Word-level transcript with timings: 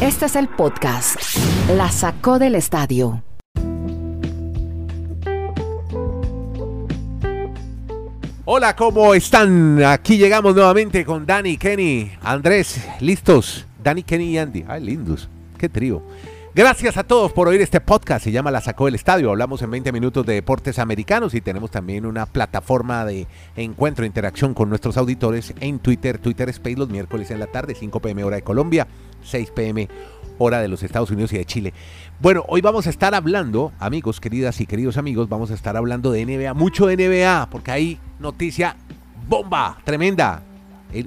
Este 0.00 0.26
es 0.26 0.36
el 0.36 0.48
podcast. 0.48 1.16
La 1.76 1.90
sacó 1.90 2.38
del 2.38 2.54
estadio. 2.54 3.22
Hola, 8.44 8.74
¿cómo 8.74 9.14
están? 9.14 9.82
Aquí 9.84 10.18
llegamos 10.18 10.54
nuevamente 10.54 11.04
con 11.04 11.24
Dani, 11.24 11.56
Kenny, 11.56 12.10
Andrés, 12.22 12.84
listos. 13.00 13.64
Dani, 13.82 14.02
Kenny 14.02 14.30
y 14.30 14.38
Andy. 14.38 14.64
Ay, 14.66 14.82
lindos. 14.82 15.28
Qué 15.56 15.68
trío. 15.68 16.02
Gracias 16.60 16.98
a 16.98 17.04
todos 17.04 17.32
por 17.32 17.48
oír 17.48 17.62
este 17.62 17.80
podcast. 17.80 18.22
Se 18.22 18.32
llama 18.32 18.50
La 18.50 18.60
Sacó 18.60 18.84
del 18.84 18.94
Estadio. 18.94 19.30
Hablamos 19.30 19.62
en 19.62 19.70
20 19.70 19.92
minutos 19.92 20.26
de 20.26 20.34
deportes 20.34 20.78
americanos 20.78 21.32
y 21.32 21.40
tenemos 21.40 21.70
también 21.70 22.04
una 22.04 22.26
plataforma 22.26 23.06
de 23.06 23.26
encuentro, 23.56 24.04
interacción 24.04 24.52
con 24.52 24.68
nuestros 24.68 24.98
auditores 24.98 25.54
en 25.60 25.78
Twitter, 25.78 26.18
Twitter 26.18 26.50
Space 26.50 26.76
los 26.76 26.90
miércoles 26.90 27.30
en 27.30 27.40
la 27.40 27.46
tarde, 27.46 27.74
5 27.74 28.00
pm 28.00 28.24
hora 28.24 28.36
de 28.36 28.42
Colombia, 28.42 28.86
6 29.24 29.52
pm 29.52 29.88
hora 30.36 30.60
de 30.60 30.68
los 30.68 30.82
Estados 30.82 31.10
Unidos 31.10 31.32
y 31.32 31.38
de 31.38 31.46
Chile. 31.46 31.72
Bueno, 32.20 32.44
hoy 32.46 32.60
vamos 32.60 32.86
a 32.86 32.90
estar 32.90 33.14
hablando, 33.14 33.72
amigos, 33.78 34.20
queridas 34.20 34.60
y 34.60 34.66
queridos 34.66 34.98
amigos, 34.98 35.30
vamos 35.30 35.50
a 35.50 35.54
estar 35.54 35.78
hablando 35.78 36.12
de 36.12 36.26
NBA, 36.26 36.52
mucho 36.52 36.86
de 36.86 36.98
NBA, 36.98 37.48
porque 37.48 37.70
hay 37.70 37.98
noticia 38.18 38.76
bomba, 39.26 39.78
tremenda. 39.84 40.42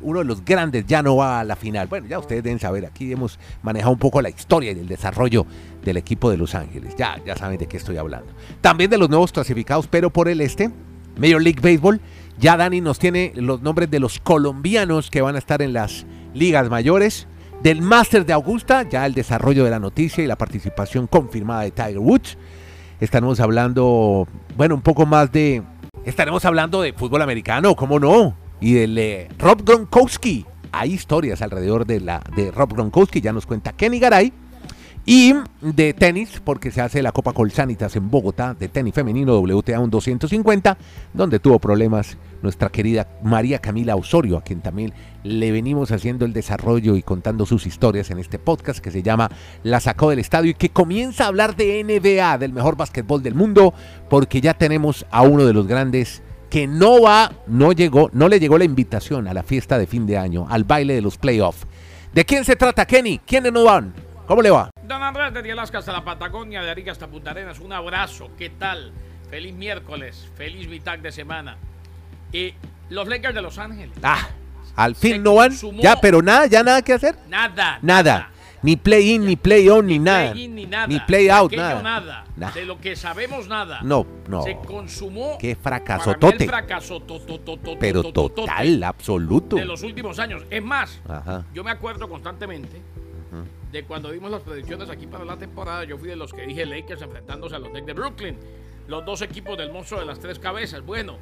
Uno 0.01 0.19
de 0.19 0.25
los 0.25 0.43
grandes 0.43 0.85
ya 0.85 1.01
no 1.03 1.15
va 1.17 1.39
a 1.39 1.43
la 1.43 1.55
final. 1.55 1.87
Bueno, 1.87 2.07
ya 2.07 2.19
ustedes 2.19 2.43
deben 2.43 2.59
saber, 2.59 2.85
aquí 2.85 3.11
hemos 3.11 3.39
manejado 3.61 3.93
un 3.93 3.99
poco 3.99 4.21
la 4.21 4.29
historia 4.29 4.71
y 4.71 4.79
el 4.79 4.87
desarrollo 4.87 5.45
del 5.83 5.97
equipo 5.97 6.29
de 6.29 6.37
Los 6.37 6.55
Ángeles. 6.55 6.95
Ya, 6.97 7.21
ya 7.25 7.35
saben 7.35 7.57
de 7.57 7.67
qué 7.67 7.77
estoy 7.77 7.97
hablando. 7.97 8.31
También 8.61 8.89
de 8.89 8.97
los 8.97 9.09
nuevos 9.09 9.31
clasificados, 9.31 9.87
pero 9.87 10.09
por 10.09 10.29
el 10.29 10.41
este, 10.41 10.71
Major 11.17 11.41
League 11.41 11.61
Baseball. 11.61 12.01
Ya 12.39 12.57
Dani 12.57 12.81
nos 12.81 12.99
tiene 12.99 13.31
los 13.35 13.61
nombres 13.61 13.91
de 13.91 13.99
los 13.99 14.19
colombianos 14.19 15.09
que 15.11 15.21
van 15.21 15.35
a 15.35 15.39
estar 15.39 15.61
en 15.61 15.73
las 15.73 16.05
ligas 16.33 16.69
mayores. 16.69 17.27
Del 17.61 17.81
Masters 17.81 18.27
de 18.27 18.33
Augusta, 18.33 18.83
ya 18.89 19.05
el 19.05 19.13
desarrollo 19.13 19.63
de 19.63 19.69
la 19.69 19.79
noticia 19.79 20.21
y 20.23 20.27
la 20.27 20.35
participación 20.35 21.07
confirmada 21.07 21.61
de 21.61 21.71
Tiger 21.71 21.99
Woods. 21.99 22.37
Estaremos 22.99 23.39
hablando, 23.39 24.27
bueno, 24.57 24.75
un 24.75 24.81
poco 24.81 25.05
más 25.05 25.31
de... 25.31 25.63
Estaremos 26.03 26.43
hablando 26.43 26.81
de 26.81 26.91
fútbol 26.91 27.21
americano, 27.21 27.75
¿cómo 27.75 27.99
no? 27.99 28.35
Y 28.63 28.75
del 28.75 28.97
eh, 28.97 29.27
Rob 29.39 29.61
Gronkowski. 29.65 30.45
Hay 30.71 30.93
historias 30.93 31.41
alrededor 31.41 31.85
de, 31.85 31.99
la, 31.99 32.23
de 32.33 32.49
Rob 32.49 32.73
Gronkowski, 32.73 33.19
ya 33.19 33.33
nos 33.33 33.45
cuenta 33.45 33.73
Kenny 33.73 33.99
Garay. 33.99 34.31
Y 35.05 35.33
de 35.59 35.93
tenis, 35.93 36.41
porque 36.41 36.71
se 36.71 36.79
hace 36.79 37.01
la 37.01 37.11
Copa 37.11 37.33
Colsanitas 37.33 37.93
en 37.97 38.09
Bogotá, 38.09 38.53
de 38.53 38.69
tenis 38.69 38.93
femenino 38.93 39.37
WTA 39.37 39.81
un 39.81 39.89
250, 39.89 40.77
donde 41.13 41.39
tuvo 41.39 41.59
problemas 41.59 42.17
nuestra 42.41 42.69
querida 42.69 43.09
María 43.21 43.59
Camila 43.59 43.97
Osorio, 43.97 44.37
a 44.37 44.43
quien 44.43 44.61
también 44.61 44.93
le 45.23 45.51
venimos 45.51 45.91
haciendo 45.91 46.23
el 46.23 46.31
desarrollo 46.31 46.95
y 46.95 47.03
contando 47.03 47.45
sus 47.45 47.67
historias 47.67 48.11
en 48.11 48.19
este 48.19 48.39
podcast 48.39 48.79
que 48.79 48.91
se 48.91 49.03
llama 49.03 49.29
La 49.63 49.81
sacó 49.81 50.09
del 50.09 50.19
estadio 50.19 50.51
y 50.51 50.55
que 50.55 50.69
comienza 50.69 51.25
a 51.25 51.27
hablar 51.27 51.57
de 51.57 51.83
NBA, 51.83 52.37
del 52.37 52.53
mejor 52.53 52.77
básquetbol 52.77 53.21
del 53.21 53.35
mundo, 53.35 53.73
porque 54.09 54.39
ya 54.39 54.53
tenemos 54.53 55.05
a 55.11 55.23
uno 55.23 55.43
de 55.43 55.51
los 55.51 55.67
grandes 55.67 56.22
que 56.53 56.67
no 56.67 57.01
va, 57.01 57.31
no 57.47 57.71
llegó, 57.71 58.11
no 58.13 58.29
le 58.29 58.39
llegó 58.39 58.59
la 58.59 58.63
invitación 58.63 59.27
a 59.27 59.33
la 59.33 59.41
fiesta 59.41 59.79
de 59.79 59.87
fin 59.87 60.05
de 60.05 60.19
año, 60.19 60.45
al 60.47 60.65
baile 60.65 60.93
de 60.93 61.01
los 61.01 61.17
playoffs. 61.17 61.65
¿De 62.13 62.25
quién 62.25 62.45
se 62.45 62.55
trata, 62.55 62.85
Kenny? 62.85 63.17
¿Quiénes 63.25 63.51
no 63.51 63.63
van? 63.63 63.91
¿Cómo 64.27 64.39
le 64.43 64.51
va? 64.51 64.69
Don 64.83 65.01
Andrés, 65.01 65.33
desde 65.33 65.51
Alaska 65.51 65.79
hasta 65.79 65.91
la 65.91 66.05
Patagonia, 66.05 66.61
de 66.61 66.69
Arica 66.69 66.91
hasta 66.91 67.07
Punta 67.07 67.31
Arenas, 67.31 67.59
un 67.59 67.73
abrazo. 67.73 68.29
¿Qué 68.37 68.51
tal? 68.51 68.93
Feliz 69.31 69.55
miércoles, 69.55 70.29
feliz 70.35 70.67
mitad 70.67 70.99
de 70.99 71.11
semana. 71.11 71.57
Y 72.31 72.53
los 72.91 73.07
Lakers 73.07 73.33
de 73.33 73.41
Los 73.41 73.57
Ángeles. 73.57 73.97
Ah, 74.03 74.27
al 74.75 74.93
fin 74.93 75.23
no 75.23 75.33
van. 75.33 75.53
Ya, 75.81 75.99
pero 75.99 76.21
nada, 76.21 76.45
ya 76.45 76.61
nada 76.61 76.83
que 76.83 76.93
hacer. 76.93 77.15
Nada. 77.29 77.79
Nada. 77.81 78.29
Ni 78.63 78.77
play-in, 78.77 79.25
ni 79.25 79.35
play-on, 79.35 79.85
ni 79.85 79.99
nada. 79.99 80.31
Play-in 80.31 80.55
ni 80.55 80.65
nada. 80.65 80.87
Ni 80.87 80.99
play-out, 81.01 81.51
De 81.51 81.57
aquello 81.59 81.83
nada. 81.83 81.99
nada. 81.99 82.25
Nah. 82.37 82.51
De 82.51 82.65
lo 82.65 82.79
que 82.79 82.95
sabemos 82.95 83.47
nada. 83.47 83.81
No, 83.83 84.05
no. 84.27 84.41
Se 84.43 84.55
consumó. 84.55 85.37
Qué 85.37 85.55
fracasotote. 85.55 86.47
fracaso 86.47 87.03
Pero 87.79 88.03
total, 88.11 88.83
absoluto. 88.83 89.57
De 89.57 89.65
los 89.65 89.83
últimos 89.83 90.17
años. 90.17 90.43
Es 90.49 90.63
más, 90.63 91.01
Ajá. 91.07 91.45
yo 91.53 91.63
me 91.63 91.71
acuerdo 91.71 92.07
constantemente 92.09 92.81
de 93.71 93.83
cuando 93.85 94.11
dimos 94.11 94.29
las 94.29 94.41
predicciones 94.43 94.89
aquí 94.89 95.07
para 95.07 95.25
la 95.25 95.35
temporada. 95.35 95.83
Yo 95.83 95.97
fui 95.97 96.07
de 96.07 96.15
los 96.15 96.31
que 96.31 96.45
dije 96.45 96.65
Lakers 96.65 97.01
enfrentándose 97.01 97.55
a 97.55 97.59
los 97.59 97.69
Knicks 97.69 97.87
de 97.87 97.93
Brooklyn. 97.93 98.37
Los 98.87 99.03
dos 99.05 99.21
equipos 99.21 99.57
del 99.57 99.71
monstruo 99.73 99.99
de 99.99 100.05
las 100.05 100.19
tres 100.19 100.39
cabezas. 100.39 100.85
Bueno, 100.85 101.17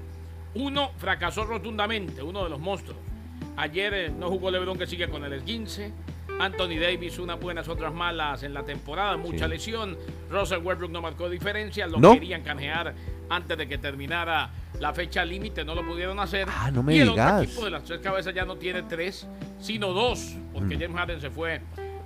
uno 0.55 0.91
fracasó 0.97 1.45
rotundamente, 1.45 2.21
uno 2.21 2.43
de 2.43 2.49
los 2.49 2.59
monstruos. 2.59 2.99
Ayer 3.55 3.93
eh, 3.93 4.09
no 4.09 4.29
jugó 4.29 4.51
LeBron 4.51 4.77
que 4.77 4.85
sigue 4.85 5.07
con 5.09 5.23
el 5.23 5.33
esguince. 5.33 5.91
Anthony 6.39 6.79
Davis, 6.79 7.19
unas 7.19 7.39
buenas, 7.39 7.67
otras 7.67 7.93
malas 7.93 8.43
en 8.43 8.53
la 8.53 8.63
temporada, 8.63 9.17
mucha 9.17 9.45
Sí. 9.45 9.51
lesión. 9.51 9.97
Russell 10.29 10.59
Westbrook 10.63 10.91
no 10.91 11.01
marcó 11.01 11.29
diferencia, 11.29 11.87
lo 11.87 11.99
¿No? 11.99 12.13
querían 12.13 12.41
canjear 12.41 12.93
antes 13.29 13.57
de 13.57 13.67
que 13.67 13.77
terminara 13.77 14.49
la 14.79 14.93
fecha 14.93 15.23
límite, 15.23 15.63
no 15.63 15.75
lo 15.75 15.85
pudieron 15.85 16.19
hacer. 16.19 16.47
Ah, 16.49 16.71
no 16.71 16.81
me 16.83 16.95
y 16.95 16.99
el 16.99 17.09
digas. 17.09 17.31
otro 17.33 17.43
equipo 17.43 17.65
de 17.65 17.71
las 17.71 17.83
tres 17.83 17.99
cabezas 17.99 18.33
ya 18.33 18.45
no 18.45 18.55
tiene 18.55 18.81
tres, 18.83 19.27
sino 19.59 19.93
dos, 19.93 20.35
porque 20.53 20.75
Mm. 20.77 20.81
James 20.81 20.97
Harden 20.97 21.21
se 21.21 21.29
fue 21.29 21.61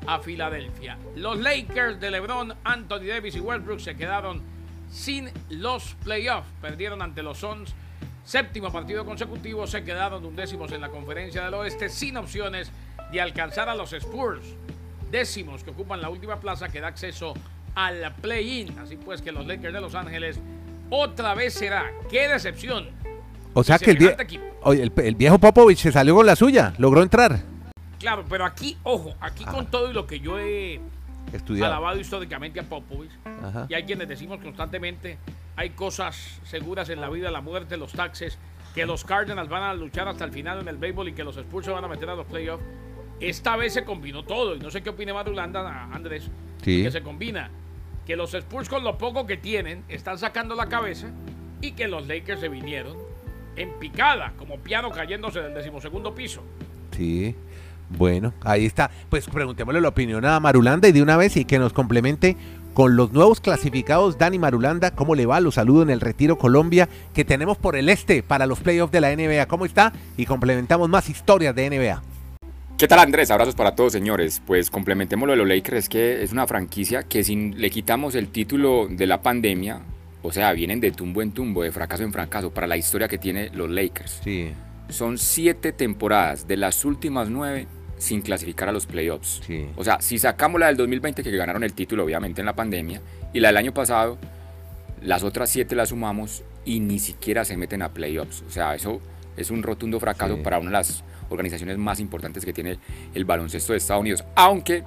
a 0.05 0.19
Filadelfia. 0.19 0.97
Los 1.15 1.39
Lakers 1.39 1.99
de 1.99 2.11
LeBron, 2.11 2.53
Anthony 2.63 3.05
Davis 3.07 3.35
y 3.35 3.39
Westbrook 3.39 3.79
se 3.79 3.95
quedaron 3.95 4.41
sin 4.91 5.29
los 5.49 5.95
playoffs. 6.03 6.47
Perdieron 6.61 7.01
ante 7.01 7.23
los 7.23 7.37
Suns. 7.39 7.73
Séptimo 8.23 8.71
partido 8.71 9.05
consecutivo, 9.05 9.65
se 9.67 9.83
quedaron 9.83 10.25
undécimos 10.25 10.71
en 10.71 10.81
la 10.81 10.89
conferencia 10.89 11.45
del 11.45 11.53
oeste 11.55 11.89
sin 11.89 12.17
opciones 12.17 12.71
de 13.11 13.21
alcanzar 13.21 13.69
a 13.69 13.75
los 13.75 13.93
Spurs. 13.93 14.45
Décimos 15.11 15.63
que 15.63 15.69
ocupan 15.71 16.01
la 16.01 16.09
última 16.09 16.39
plaza 16.39 16.69
que 16.69 16.81
da 16.81 16.87
acceso 16.87 17.33
al 17.75 18.13
play-in. 18.21 18.77
Así 18.79 18.97
pues 18.97 19.21
que 19.21 19.31
los 19.31 19.45
Lakers 19.45 19.73
de 19.73 19.81
Los 19.81 19.95
Ángeles 19.95 20.39
otra 20.89 21.33
vez 21.35 21.53
será. 21.53 21.91
¡Qué 22.09 22.27
decepción! 22.27 22.89
O 23.53 23.63
sea 23.63 23.79
que 23.79 23.91
el, 23.91 23.97
vie-. 23.97 24.41
Oye, 24.63 24.83
el, 24.83 24.91
el 24.97 25.15
viejo 25.15 25.39
Popovich 25.39 25.79
se 25.79 25.91
salió 25.91 26.15
con 26.15 26.25
la 26.25 26.35
suya, 26.35 26.73
logró 26.77 27.01
entrar. 27.01 27.39
Claro, 27.99 28.25
pero 28.29 28.43
aquí, 28.45 28.77
ojo, 28.83 29.15
aquí 29.21 29.45
con 29.45 29.67
todo 29.67 29.89
y 29.89 29.93
lo 29.93 30.05
que 30.05 30.19
yo 30.19 30.37
he 30.37 30.81
Estudiado. 31.31 31.71
alabado 31.71 31.99
históricamente 31.99 32.59
a 32.59 32.63
Popovich, 32.63 33.11
Ajá. 33.43 33.65
y 33.69 33.73
hay 33.73 33.83
quienes 33.83 34.07
decimos 34.07 34.39
constantemente, 34.41 35.17
hay 35.55 35.71
cosas 35.71 36.39
seguras 36.43 36.89
en 36.89 36.99
la 37.01 37.09
vida, 37.09 37.31
la 37.31 37.41
muerte, 37.41 37.77
los 37.77 37.93
taxes, 37.93 38.37
que 38.75 38.85
los 38.85 39.05
Cardinals 39.05 39.49
van 39.49 39.63
a 39.63 39.73
luchar 39.73 40.07
hasta 40.09 40.25
el 40.25 40.31
final 40.31 40.59
en 40.59 40.67
el 40.67 40.77
béisbol 40.77 41.07
y 41.07 41.13
que 41.13 41.23
los 41.23 41.37
Spurs 41.37 41.65
se 41.65 41.71
van 41.71 41.83
a 41.85 41.87
meter 41.87 42.09
a 42.09 42.15
los 42.15 42.25
playoffs. 42.27 42.63
Esta 43.19 43.55
vez 43.55 43.73
se 43.73 43.83
combinó 43.85 44.23
todo, 44.23 44.55
y 44.55 44.59
no 44.59 44.69
sé 44.71 44.81
qué 44.83 44.89
opine 44.89 45.13
Madulanda, 45.13 45.89
Andrés, 45.93 46.29
Sí. 46.61 46.83
que 46.83 46.91
se 46.91 47.01
combina, 47.01 47.49
que 48.05 48.15
los 48.15 48.33
Spurs 48.33 48.67
con 48.69 48.83
lo 48.83 48.97
poco 48.97 49.25
que 49.25 49.37
tienen 49.37 49.83
están 49.87 50.17
sacando 50.17 50.55
la 50.55 50.67
cabeza 50.67 51.07
y 51.61 51.71
que 51.71 51.87
los 51.87 52.07
Lakers 52.07 52.39
se 52.41 52.49
vinieron 52.49 52.97
en 53.55 53.71
picada, 53.79 54.33
como 54.37 54.57
piano 54.57 54.91
cayéndose 54.91 55.39
del 55.41 55.53
decimosegundo 55.53 56.13
piso. 56.13 56.41
Sí. 56.91 57.35
Bueno, 57.89 58.33
ahí 58.43 58.65
está. 58.65 58.89
Pues 59.09 59.27
preguntémosle 59.27 59.79
la 59.79 59.89
opinión 59.89 60.25
a 60.25 60.39
Marulanda 60.39 60.87
y 60.87 60.91
de 60.91 61.01
una 61.03 61.17
vez 61.17 61.37
y 61.37 61.45
que 61.45 61.59
nos 61.59 61.71
complemente 61.71 62.35
con 62.73 62.95
los 62.95 63.13
nuevos 63.13 63.39
clasificados. 63.39 64.17
Dani 64.17 64.39
Marulanda, 64.39 64.91
¿cómo 64.91 65.13
le 65.15 65.25
va? 65.27 65.39
Los 65.39 65.55
saludo 65.55 65.83
en 65.83 65.91
el 65.91 66.01
Retiro 66.01 66.37
Colombia 66.37 66.89
que 67.13 67.23
tenemos 67.23 67.57
por 67.57 67.75
el 67.75 67.87
este 67.89 68.23
para 68.23 68.47
los 68.47 68.59
playoffs 68.59 68.91
de 68.91 69.01
la 69.01 69.11
NBA. 69.15 69.45
¿Cómo 69.47 69.65
está? 69.65 69.93
Y 70.17 70.25
complementamos 70.25 70.89
más 70.89 71.09
historias 71.09 71.53
de 71.55 71.69
NBA. 71.69 72.01
¿Qué 72.77 72.87
tal 72.89 72.99
Andrés? 72.99 73.31
Abrazos 73.31 73.55
para 73.55 73.73
todos 73.75 73.93
señores. 73.93 74.41
Pues 74.45 74.69
complementemos 74.69 75.27
lo 75.27 75.31
de 75.33 75.37
los 75.37 75.47
Lakers, 75.47 75.77
es 75.77 75.89
que 75.89 76.23
es 76.23 76.31
una 76.33 76.45
franquicia 76.45 77.03
que 77.03 77.23
si 77.23 77.35
le 77.53 77.69
quitamos 77.69 78.15
el 78.15 78.27
título 78.29 78.87
de 78.89 79.07
la 79.07 79.21
pandemia, 79.21 79.81
o 80.21 80.31
sea, 80.31 80.51
vienen 80.51 80.81
de 80.81 80.91
tumbo 80.91 81.21
en 81.21 81.31
tumbo, 81.31 81.63
de 81.63 81.71
fracaso 81.71 82.03
en 82.03 82.11
fracaso, 82.11 82.51
para 82.53 82.67
la 82.67 82.75
historia 82.77 83.07
que 83.07 83.17
tiene 83.17 83.49
los 83.53 83.69
Lakers. 83.69 84.19
Sí, 84.23 84.51
Son 84.89 85.17
siete 85.17 85.71
temporadas 85.71 86.47
de 86.47 86.57
las 86.57 86.83
últimas 86.85 87.29
nueve 87.29 87.67
sin 87.97 88.21
clasificar 88.21 88.67
a 88.67 88.71
los 88.73 88.85
playoffs. 88.85 89.41
Sí. 89.47 89.67
O 89.77 89.83
sea, 89.85 90.01
si 90.01 90.19
sacamos 90.19 90.59
la 90.59 90.67
del 90.67 90.75
2020 90.77 91.23
que 91.23 91.31
ganaron 91.31 91.63
el 91.63 91.73
título 91.73 92.03
obviamente 92.03 92.41
en 92.41 92.45
la 92.45 92.55
pandemia 92.55 93.01
y 93.33 93.39
la 93.39 93.47
del 93.49 93.57
año 93.57 93.73
pasado, 93.73 94.17
las 95.01 95.23
otras 95.23 95.49
siete 95.49 95.75
las 95.75 95.89
sumamos 95.89 96.43
y 96.65 96.81
ni 96.81 96.99
siquiera 96.99 97.45
se 97.45 97.55
meten 97.55 97.81
a 97.83 97.93
playoffs. 97.93 98.43
O 98.45 98.51
sea, 98.51 98.75
eso 98.75 98.99
es 99.37 99.49
un 99.49 99.63
rotundo 99.63 99.99
fracaso 100.01 100.35
Sí. 100.35 100.41
para 100.43 100.59
una 100.59 100.67
de 100.71 100.73
las 100.73 101.03
organizaciones 101.29 101.77
más 101.77 101.99
importantes 101.99 102.45
que 102.45 102.53
tiene 102.53 102.77
el 103.13 103.25
baloncesto 103.25 103.73
de 103.73 103.77
Estados 103.77 104.01
Unidos. 104.01 104.23
Aunque 104.35 104.83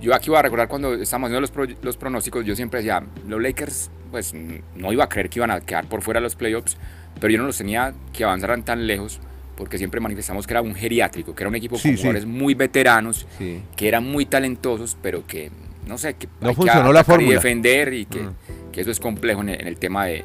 yo 0.00 0.14
aquí 0.14 0.30
voy 0.30 0.38
a 0.38 0.42
recordar 0.42 0.68
cuando 0.68 0.94
estábamos 0.94 1.28
haciendo 1.28 1.40
los, 1.40 1.50
pro- 1.50 1.66
los 1.82 1.96
pronósticos, 1.96 2.44
yo 2.44 2.54
siempre 2.56 2.80
decía, 2.80 3.02
los 3.26 3.40
Lakers, 3.40 3.90
pues 4.10 4.34
no 4.34 4.92
iba 4.92 5.04
a 5.04 5.08
creer 5.08 5.30
que 5.30 5.38
iban 5.38 5.50
a 5.50 5.60
quedar 5.60 5.86
por 5.86 6.02
fuera 6.02 6.20
de 6.20 6.24
los 6.24 6.36
playoffs, 6.36 6.76
pero 7.20 7.32
yo 7.32 7.38
no 7.38 7.46
los 7.46 7.56
tenía 7.58 7.94
que 8.12 8.24
avanzaran 8.24 8.62
tan 8.64 8.86
lejos 8.86 9.20
porque 9.56 9.78
siempre 9.78 10.00
manifestamos 10.00 10.46
que 10.46 10.54
era 10.54 10.62
un 10.62 10.74
geriátrico, 10.74 11.34
que 11.34 11.42
era 11.42 11.48
un 11.48 11.54
equipo 11.54 11.76
Sí, 11.76 11.88
con 11.90 11.96
sí. 11.96 12.02
jugadores 12.02 12.26
muy 12.26 12.54
veteranos, 12.54 13.26
sí. 13.38 13.62
que 13.76 13.88
eran 13.88 14.04
muy 14.04 14.26
talentosos, 14.26 14.96
pero 15.00 15.26
que, 15.26 15.50
no 15.86 15.98
sé, 15.98 16.14
que 16.14 16.26
No 16.40 16.48
hay 16.48 16.54
que 16.54 16.56
funcionó 16.56 16.92
la 16.92 17.00
atacar 17.00 17.20
y 17.20 17.24
fórmula. 17.26 17.34
defender 17.36 17.92
y 17.94 18.04
que, 18.06 18.20
Mm. 18.20 18.34
que 18.72 18.80
eso 18.80 18.90
es 18.90 18.98
complejo 19.00 19.42
en 19.42 19.50
el, 19.50 19.60
en 19.60 19.66
el 19.68 19.76
tema 19.78 20.06
de, 20.06 20.24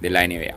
de 0.00 0.10
la 0.10 0.24
NBA. 0.26 0.56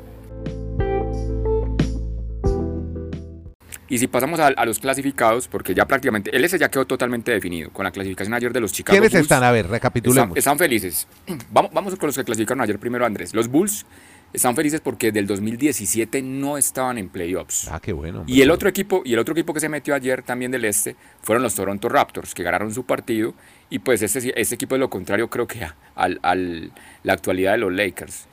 Y 3.88 4.00
si 4.00 4.08
pasamos 4.08 4.40
a, 4.40 4.48
a 4.48 4.66
los 4.66 4.80
clasificados, 4.80 5.48
porque 5.48 5.76
ya 5.76 5.86
prácticamente, 5.86 6.36
el 6.36 6.44
S 6.44 6.58
ya 6.58 6.70
quedó 6.70 6.86
totalmente 6.86 7.32
definido 7.32 7.70
con 7.72 7.84
la 7.84 7.92
clasificación 7.92 8.34
ayer 8.34 8.52
de 8.52 8.60
los 8.60 8.72
Chicago 8.72 8.94
¿Quiénes 8.96 9.12
Bulls. 9.12 9.22
están? 9.24 9.44
A 9.44 9.52
ver, 9.52 9.68
recapitulemos. 9.68 10.36
están 10.38 10.58
felices. 10.58 11.08
Vamos, 11.52 11.72
vamos 11.72 11.96
con 11.96 12.08
los 12.08 12.16
que 12.18 12.24
clasificaron 12.24 12.62
ayer 12.62 12.80
primero, 12.80 13.06
Andrés. 13.06 13.34
Los 13.36 13.48
Bulls 13.48 13.86
están 14.34 14.56
felices 14.56 14.82
porque 14.82 15.12
del 15.12 15.28
2017 15.28 16.22
no 16.24 16.58
estaban 16.58 16.98
en 16.98 17.10
playoffs. 17.10 17.68
Ah, 17.70 17.80
qué 17.80 17.94
bueno. 17.94 18.24
Y 18.26 18.42
el 18.42 18.50
otro 18.52 18.68
equipo, 18.68 19.04
y 19.06 19.14
el 19.14 19.20
otro 19.20 19.34
equipo 19.34 19.54
que 19.54 19.60
se 19.60 19.70
metió 19.70 19.94
ayer 19.94 20.24
también 20.24 20.50
del 20.52 20.66
este 20.66 20.96
fueron 21.22 21.44
los 21.44 21.54
Toronto 21.54 21.88
Raptors, 21.88 22.34
que 22.34 22.42
ganaron 22.44 22.74
su 22.74 22.86
partido. 22.86 23.36
Y 23.70 23.80
pues 23.80 24.02
este, 24.02 24.40
este 24.40 24.56
equipo 24.56 24.76
es 24.76 24.80
lo 24.80 24.90
contrario, 24.90 25.30
creo 25.30 25.46
que 25.48 25.64
a 25.64 25.76
al- 25.96 26.20
al- 26.24 26.72
la 27.04 27.14
actualidad 27.14 27.52
de 27.52 27.60
los 27.60 27.72
Lakers. 27.72 28.26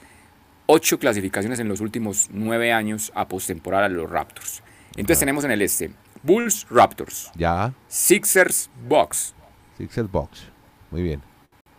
Ocho 0.66 0.98
clasificaciones 0.98 1.58
en 1.60 1.69
los 1.69 1.81
últimos 1.81 2.28
nueve 2.32 2.72
años 2.72 3.12
a 3.14 3.28
postemporada 3.28 3.88
de 3.88 3.94
los 3.96 4.08
Raptors. 4.10 4.61
Entonces 4.96 5.18
tenemos 5.18 5.44
en 5.44 5.50
el 5.50 5.62
este 5.62 5.90
Bulls, 6.22 6.66
Raptors, 6.70 7.30
Ya, 7.34 7.72
Sixers, 7.88 8.70
Bucks. 8.88 9.34
Sixers 9.76 10.10
Box. 10.10 10.44
Muy 10.90 11.02
bien. 11.02 11.22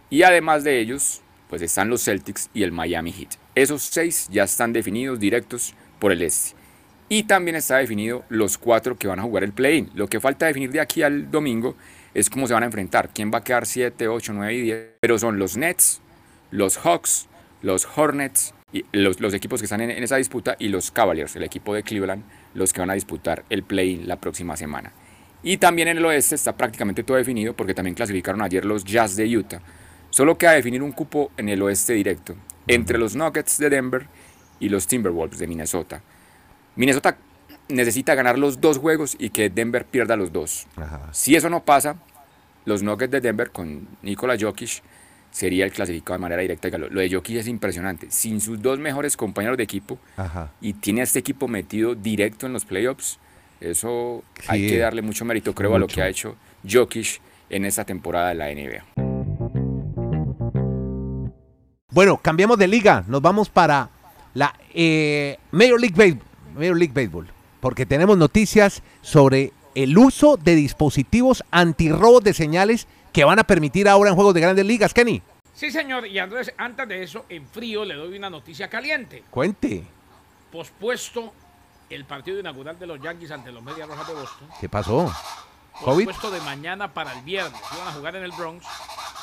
Y 0.09 0.23
además 0.23 0.63
de 0.63 0.79
ellos, 0.79 1.21
pues 1.49 1.61
están 1.61 1.89
los 1.89 2.03
Celtics 2.03 2.49
y 2.53 2.63
el 2.63 2.71
Miami 2.71 3.11
Heat. 3.11 3.35
Esos 3.55 3.83
seis 3.83 4.27
ya 4.31 4.43
están 4.43 4.73
definidos 4.73 5.19
directos 5.19 5.73
por 5.99 6.11
el 6.11 6.21
este. 6.21 6.55
Y 7.09 7.23
también 7.23 7.55
está 7.55 7.77
definido 7.77 8.23
los 8.29 8.57
cuatro 8.57 8.97
que 8.97 9.07
van 9.07 9.19
a 9.19 9.23
jugar 9.23 9.43
el 9.43 9.53
play-in. 9.53 9.91
Lo 9.93 10.07
que 10.07 10.19
falta 10.19 10.47
definir 10.47 10.71
de 10.71 10.79
aquí 10.79 11.03
al 11.03 11.29
domingo 11.29 11.75
es 12.13 12.29
cómo 12.29 12.47
se 12.47 12.53
van 12.53 12.63
a 12.63 12.65
enfrentar. 12.65 13.09
¿Quién 13.13 13.31
va 13.31 13.39
a 13.39 13.43
quedar 13.43 13.65
7, 13.65 14.07
8, 14.07 14.33
9 14.33 14.53
y 14.53 14.61
10? 14.61 14.85
Pero 14.99 15.19
son 15.19 15.37
los 15.37 15.55
Nets, 15.57 16.01
los 16.49 16.77
Hawks, 16.77 17.27
los 17.61 17.87
Hornets, 17.95 18.53
y 18.71 18.85
los, 18.91 19.19
los 19.19 19.33
equipos 19.35 19.61
que 19.61 19.65
están 19.65 19.81
en, 19.81 19.91
en 19.91 20.01
esa 20.03 20.15
disputa, 20.15 20.55
y 20.57 20.69
los 20.69 20.89
Cavaliers, 20.89 21.35
el 21.35 21.43
equipo 21.43 21.75
de 21.75 21.83
Cleveland, 21.83 22.23
los 22.53 22.73
que 22.73 22.79
van 22.79 22.89
a 22.89 22.93
disputar 22.93 23.43
el 23.49 23.63
play-in 23.63 24.07
la 24.07 24.17
próxima 24.17 24.55
semana. 24.57 24.91
Y 25.43 25.57
también 25.57 25.89
en 25.89 25.97
el 25.97 26.05
oeste 26.05 26.35
está 26.35 26.55
prácticamente 26.55 27.03
todo 27.03 27.17
definido 27.17 27.53
porque 27.53 27.73
también 27.73 27.95
clasificaron 27.95 28.41
ayer 28.41 28.63
los 28.63 28.83
Jazz 28.85 29.15
de 29.15 29.37
Utah. 29.37 29.61
Solo 30.09 30.37
queda 30.37 30.51
definir 30.51 30.81
un 30.81 30.91
cupo 30.91 31.31
en 31.37 31.49
el 31.49 31.61
oeste 31.61 31.93
directo 31.93 32.35
entre 32.67 32.97
los 32.97 33.15
Nuggets 33.15 33.57
de 33.57 33.69
Denver 33.69 34.07
y 34.59 34.69
los 34.69 34.87
Timberwolves 34.87 35.39
de 35.39 35.47
Minnesota. 35.47 36.01
Minnesota 36.75 37.17
necesita 37.67 38.15
ganar 38.15 38.37
los 38.37 38.61
dos 38.61 38.77
juegos 38.77 39.15
y 39.19 39.29
que 39.31 39.49
Denver 39.49 39.85
pierda 39.85 40.15
los 40.15 40.31
dos. 40.31 40.67
Ajá. 40.75 41.09
Si 41.11 41.35
eso 41.35 41.49
no 41.49 41.65
pasa, 41.65 41.97
los 42.65 42.83
Nuggets 42.83 43.11
de 43.11 43.21
Denver 43.21 43.51
con 43.51 43.87
Nikola 44.01 44.37
Jokic 44.39 44.81
sería 45.33 45.65
el 45.65 45.71
clasificado 45.73 46.13
de 46.13 46.21
manera 46.21 46.41
directa. 46.41 46.69
Lo 46.77 46.89
lo 46.89 47.01
de 47.01 47.09
Jokic 47.09 47.37
es 47.37 47.47
impresionante. 47.47 48.07
Sin 48.09 48.39
sus 48.39 48.61
dos 48.61 48.79
mejores 48.79 49.17
compañeros 49.17 49.57
de 49.57 49.63
equipo 49.63 49.99
Ajá. 50.15 50.51
y 50.61 50.73
tiene 50.73 51.01
a 51.01 51.03
este 51.03 51.19
equipo 51.19 51.49
metido 51.49 51.95
directo 51.95 52.45
en 52.45 52.53
los 52.53 52.63
playoffs, 52.63 53.19
eso 53.59 54.23
hay 54.47 54.67
que 54.67 54.77
darle 54.77 55.01
mucho 55.01 55.25
mérito, 55.25 55.53
creo, 55.53 55.75
a 55.75 55.79
lo 55.79 55.87
que 55.87 56.01
ha 56.01 56.07
hecho 56.07 56.35
Jokic 56.69 57.19
en 57.49 57.65
esta 57.65 57.83
temporada 57.83 58.29
de 58.29 58.35
la 58.35 58.47
NBA. 58.53 58.83
Bueno, 61.91 62.17
cambiamos 62.17 62.57
de 62.57 62.67
liga. 62.67 63.03
Nos 63.07 63.21
vamos 63.21 63.49
para 63.49 63.89
la 64.33 64.53
eh, 64.73 65.37
Major, 65.51 65.79
League 65.79 65.95
Baseball, 65.95 66.27
Major 66.55 66.77
League 66.77 66.93
Baseball. 66.93 67.27
Porque 67.59 67.85
tenemos 67.85 68.17
noticias 68.17 68.83
sobre 69.01 69.53
el 69.75 69.97
uso 69.97 70.37
de 70.37 70.55
dispositivos 70.55 71.43
antirrobos 71.51 72.23
de 72.23 72.33
señales 72.33 72.87
que 73.13 73.23
van 73.23 73.39
a 73.39 73.43
permitir 73.43 73.87
ahora 73.87 74.09
en 74.09 74.15
juegos 74.15 74.33
de 74.33 74.41
grandes 74.41 74.65
ligas. 74.65 74.93
Kenny, 74.93 75.21
Sí, 75.53 75.69
señor. 75.69 76.07
Y 76.07 76.17
Andrés, 76.17 76.51
antes 76.57 76.87
de 76.87 77.03
eso, 77.03 77.25
en 77.29 77.47
frío 77.47 77.85
le 77.85 77.93
doy 77.93 78.17
una 78.17 78.29
noticia 78.29 78.67
caliente. 78.69 79.23
cuente. 79.29 79.83
Pospuesto 80.51 81.31
el 81.89 82.05
partido 82.05 82.39
inaugural 82.39 82.77
de 82.79 82.87
los 82.87 82.99
Yankees 83.01 83.31
ante 83.31 83.51
los 83.51 83.61
Medias 83.63 83.87
Rojas 83.87 84.07
de 84.07 84.13
Boston. 84.13 84.47
¿Qué 84.59 84.67
pasó? 84.67 85.11
¿COVID? 85.83 86.05
Pospuesto 86.05 86.31
de 86.31 86.41
mañana 86.41 86.93
para 86.93 87.13
el 87.13 87.21
viernes. 87.23 87.59
Iban 87.75 87.87
a 87.87 87.91
jugar 87.91 88.15
en 88.15 88.23
el 88.23 88.31
Bronx. 88.31 88.65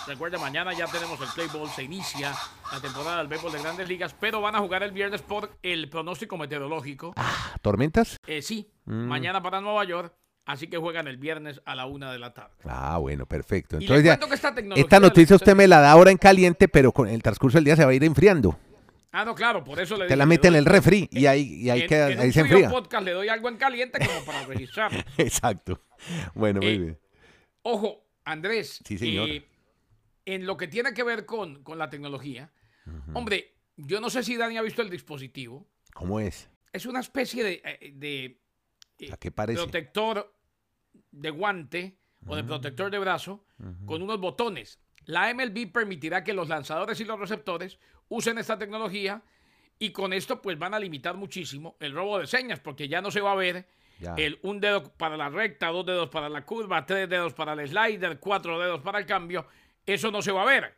Recuerda, 0.06 0.38
mañana 0.38 0.72
ya 0.72 0.86
tenemos 0.86 1.20
el 1.20 1.28
play 1.34 1.48
ball, 1.52 1.68
se 1.68 1.82
inicia 1.82 2.32
la 2.72 2.80
temporada 2.80 3.18
del 3.18 3.28
béisbol 3.28 3.52
de 3.52 3.60
grandes 3.60 3.88
ligas, 3.88 4.14
pero 4.18 4.40
van 4.40 4.54
a 4.56 4.60
jugar 4.60 4.82
el 4.82 4.92
viernes 4.92 5.20
por 5.22 5.50
el 5.62 5.88
pronóstico 5.90 6.36
meteorológico. 6.38 7.12
¿Tormentas? 7.60 8.16
Eh, 8.26 8.40
sí, 8.42 8.70
Mm. 8.86 9.06
mañana 9.06 9.40
para 9.42 9.60
Nueva 9.60 9.84
York, 9.84 10.12
así 10.46 10.66
que 10.68 10.76
juegan 10.78 11.06
el 11.08 11.16
viernes 11.16 11.60
a 11.64 11.74
la 11.74 11.86
una 11.86 12.12
de 12.12 12.18
la 12.18 12.32
tarde. 12.34 12.54
Ah, 12.64 12.98
bueno, 12.98 13.26
perfecto. 13.26 13.76
Entonces 13.78 14.04
ya, 14.04 14.18
que 14.18 14.34
esta 14.34 14.54
tecnología 14.54 14.82
esta 14.82 15.00
noticia 15.00 15.36
usted 15.36 15.54
me 15.54 15.66
la 15.68 15.80
da 15.80 15.92
ahora 15.92 16.10
en 16.10 16.18
caliente, 16.18 16.68
pero 16.68 16.92
con 16.92 17.08
el 17.08 17.22
transcurso 17.22 17.58
del 17.58 17.64
día 17.64 17.76
se 17.76 17.84
va 17.84 17.90
a 17.90 17.94
ir 17.94 18.04
enfriando. 18.04 18.58
Ah, 19.12 19.24
no, 19.24 19.34
claro, 19.34 19.64
por 19.64 19.80
eso 19.80 19.96
le 19.96 20.06
Te 20.06 20.14
la 20.16 20.24
mete 20.24 20.46
en 20.48 20.54
el 20.54 20.64
refri 20.64 21.08
y 21.10 21.26
ahí, 21.26 21.42
y 21.64 21.70
ahí, 21.70 21.82
en- 21.82 21.88
queda, 21.88 22.10
en 22.12 22.20
ahí 22.20 22.26
un 22.28 22.32
se 22.32 22.40
enfría. 22.40 22.70
podcast 22.70 23.04
le 23.04 23.10
doy 23.12 23.28
algo 23.28 23.48
en 23.48 23.56
caliente 23.56 23.98
como 24.06 24.24
para 24.24 24.46
registrar. 24.46 24.92
Exacto. 25.18 25.80
Bueno, 26.34 26.60
muy 26.60 26.70
Eh, 26.70 26.78
bien. 26.78 26.98
Ojo, 27.62 28.04
Andrés, 28.24 28.80
Sí, 28.84 28.98
señor. 28.98 29.28
eh, 29.28 29.48
en 30.26 30.46
lo 30.46 30.56
que 30.56 30.68
tiene 30.68 30.94
que 30.94 31.02
ver 31.02 31.26
con, 31.26 31.62
con 31.64 31.76
la 31.78 31.90
tecnología, 31.90 32.52
hombre, 33.14 33.56
yo 33.76 34.00
no 34.00 34.10
sé 34.10 34.22
si 34.22 34.36
Dani 34.36 34.56
ha 34.58 34.62
visto 34.62 34.80
el 34.82 34.90
dispositivo. 34.90 35.66
¿Cómo 35.92 36.20
es? 36.20 36.48
Es 36.72 36.86
una 36.86 37.00
especie 37.00 37.42
de, 37.42 37.62
eh, 37.64 37.92
de 37.94 38.40
eh, 39.06 39.10
¿A 39.12 39.16
qué 39.16 39.30
parece? 39.30 39.60
protector 39.62 40.32
de 41.10 41.30
guante 41.30 41.98
o 42.26 42.36
de 42.36 42.44
protector 42.44 42.90
de 42.90 42.98
brazo 42.98 43.44
con 43.86 44.02
unos 44.02 44.20
botones. 44.20 44.78
La 45.06 45.32
MLB 45.34 45.72
permitirá 45.72 46.22
que 46.22 46.32
los 46.34 46.48
lanzadores 46.48 47.00
y 47.00 47.04
los 47.04 47.18
receptores 47.18 47.78
usen 48.08 48.38
esta 48.38 48.58
tecnología 48.58 49.22
y 49.78 49.90
con 49.92 50.12
esto 50.12 50.42
pues 50.42 50.58
van 50.58 50.74
a 50.74 50.78
limitar 50.78 51.16
muchísimo 51.16 51.76
el 51.80 51.92
robo 51.94 52.18
de 52.18 52.26
señas 52.26 52.60
porque 52.60 52.88
ya 52.88 53.00
no 53.00 53.10
se 53.10 53.20
va 53.20 53.32
a 53.32 53.36
ver 53.36 53.66
Ya. 53.98 54.14
el 54.16 54.38
un 54.42 54.60
dedo 54.60 54.92
para 54.94 55.16
la 55.16 55.28
recta, 55.30 55.68
dos 55.68 55.84
dedos 55.86 56.08
para 56.10 56.28
la 56.28 56.44
curva, 56.44 56.84
tres 56.86 57.08
dedos 57.08 57.32
para 57.34 57.52
el 57.54 57.66
slider, 57.68 58.18
cuatro 58.20 58.58
dedos 58.58 58.80
para 58.80 58.98
el 58.98 59.06
cambio. 59.06 59.46
Eso 59.86 60.10
no 60.10 60.22
se 60.22 60.32
va 60.32 60.42
a 60.42 60.46
ver. 60.46 60.74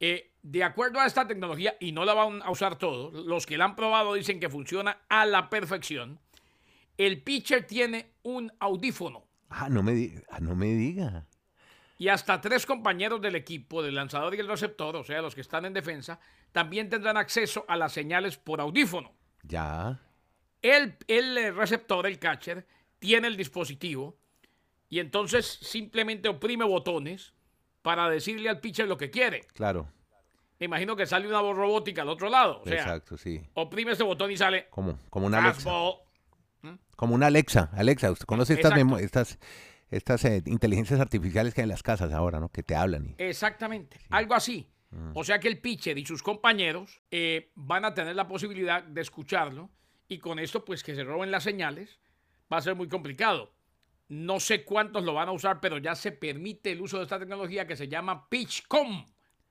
Eh, 0.00 0.32
de 0.42 0.62
acuerdo 0.64 1.00
a 1.00 1.06
esta 1.06 1.26
tecnología, 1.26 1.76
y 1.80 1.92
no 1.92 2.04
la 2.04 2.14
van 2.14 2.40
a 2.42 2.50
usar 2.50 2.76
todos, 2.76 3.12
los 3.26 3.44
que 3.46 3.58
la 3.58 3.64
han 3.66 3.76
probado 3.76 4.14
dicen 4.14 4.40
que 4.40 4.48
funciona 4.48 5.00
a 5.08 5.26
la 5.26 5.50
perfección. 5.50 6.20
El 6.98 7.22
pitcher 7.22 7.66
tiene 7.66 8.12
un 8.24 8.52
audífono 8.60 9.24
Ah, 9.50 9.68
no 9.70 9.82
me, 9.82 9.92
di- 9.92 10.14
ah, 10.30 10.40
no 10.40 10.54
me 10.54 10.66
diga. 10.66 11.26
y 11.96 12.08
hasta 12.08 12.38
tres 12.42 12.66
compañeros 12.66 13.20
del 13.22 13.34
equipo, 13.34 13.82
del 13.82 13.94
lanzador 13.94 14.34
y 14.34 14.40
el 14.40 14.46
receptor, 14.48 14.94
o 14.96 15.04
sea, 15.04 15.22
los 15.22 15.34
que 15.34 15.40
están 15.40 15.64
en 15.64 15.72
defensa, 15.72 16.20
también 16.52 16.90
tendrán 16.90 17.16
acceso 17.16 17.64
a 17.66 17.76
las 17.76 17.92
señales 17.92 18.36
por 18.36 18.60
audífono. 18.60 19.12
Ya. 19.42 19.98
El, 20.60 20.96
el 21.06 21.38
eh, 21.38 21.50
receptor, 21.52 22.06
el 22.06 22.18
catcher, 22.18 22.66
tiene 22.98 23.28
el 23.28 23.36
dispositivo 23.38 24.18
y 24.90 24.98
entonces 24.98 25.46
simplemente 25.46 26.28
oprime 26.28 26.64
botones 26.66 27.32
para 27.80 28.10
decirle 28.10 28.48
al 28.50 28.60
pitcher 28.60 28.86
lo 28.88 28.98
que 28.98 29.08
quiere. 29.10 29.46
Claro. 29.54 29.88
Me 30.60 30.66
imagino 30.66 30.94
que 30.96 31.06
sale 31.06 31.26
una 31.28 31.40
voz 31.40 31.56
robótica 31.56 32.02
al 32.02 32.08
otro 32.08 32.28
lado. 32.28 32.60
O 32.60 32.64
sea, 32.64 32.74
Exacto, 32.74 33.16
sí. 33.16 33.40
oprime 33.54 33.92
este 33.92 34.02
botón 34.04 34.30
y 34.30 34.36
sale 34.36 34.66
Como, 34.70 34.98
como 35.08 35.26
una 35.26 35.38
Alexa. 35.38 35.60
fastball. 35.62 36.00
Como 36.96 37.14
una 37.14 37.26
Alexa. 37.26 37.70
Alexa, 37.74 38.10
usted 38.10 38.26
conoce 38.26 38.54
estas, 38.54 38.72
estas, 39.00 39.38
estas 39.90 40.24
eh, 40.24 40.42
inteligencias 40.46 41.00
artificiales 41.00 41.54
que 41.54 41.60
hay 41.60 41.64
en 41.64 41.70
las 41.70 41.82
casas 41.82 42.12
ahora, 42.12 42.40
¿no? 42.40 42.48
Que 42.50 42.62
te 42.62 42.74
hablan. 42.74 43.14
Y... 43.18 43.22
Exactamente, 43.22 43.98
algo 44.10 44.34
así. 44.34 44.68
O 45.14 45.22
sea 45.22 45.38
que 45.38 45.48
el 45.48 45.60
pitcher 45.60 45.98
y 45.98 46.06
sus 46.06 46.22
compañeros 46.22 47.02
eh, 47.10 47.52
van 47.54 47.84
a 47.84 47.92
tener 47.92 48.16
la 48.16 48.26
posibilidad 48.26 48.82
de 48.82 49.02
escucharlo 49.02 49.70
y 50.08 50.18
con 50.18 50.38
esto 50.38 50.64
pues 50.64 50.82
que 50.82 50.94
se 50.94 51.04
roben 51.04 51.30
las 51.30 51.42
señales 51.44 52.00
va 52.50 52.56
a 52.56 52.62
ser 52.62 52.74
muy 52.74 52.88
complicado. 52.88 53.52
No 54.08 54.40
sé 54.40 54.64
cuántos 54.64 55.04
lo 55.04 55.12
van 55.12 55.28
a 55.28 55.32
usar, 55.32 55.60
pero 55.60 55.76
ya 55.76 55.94
se 55.94 56.10
permite 56.12 56.72
el 56.72 56.80
uso 56.80 56.96
de 56.96 57.02
esta 57.02 57.18
tecnología 57.18 57.66
que 57.66 57.76
se 57.76 57.88
llama 57.88 58.30
PitchCom. 58.30 59.04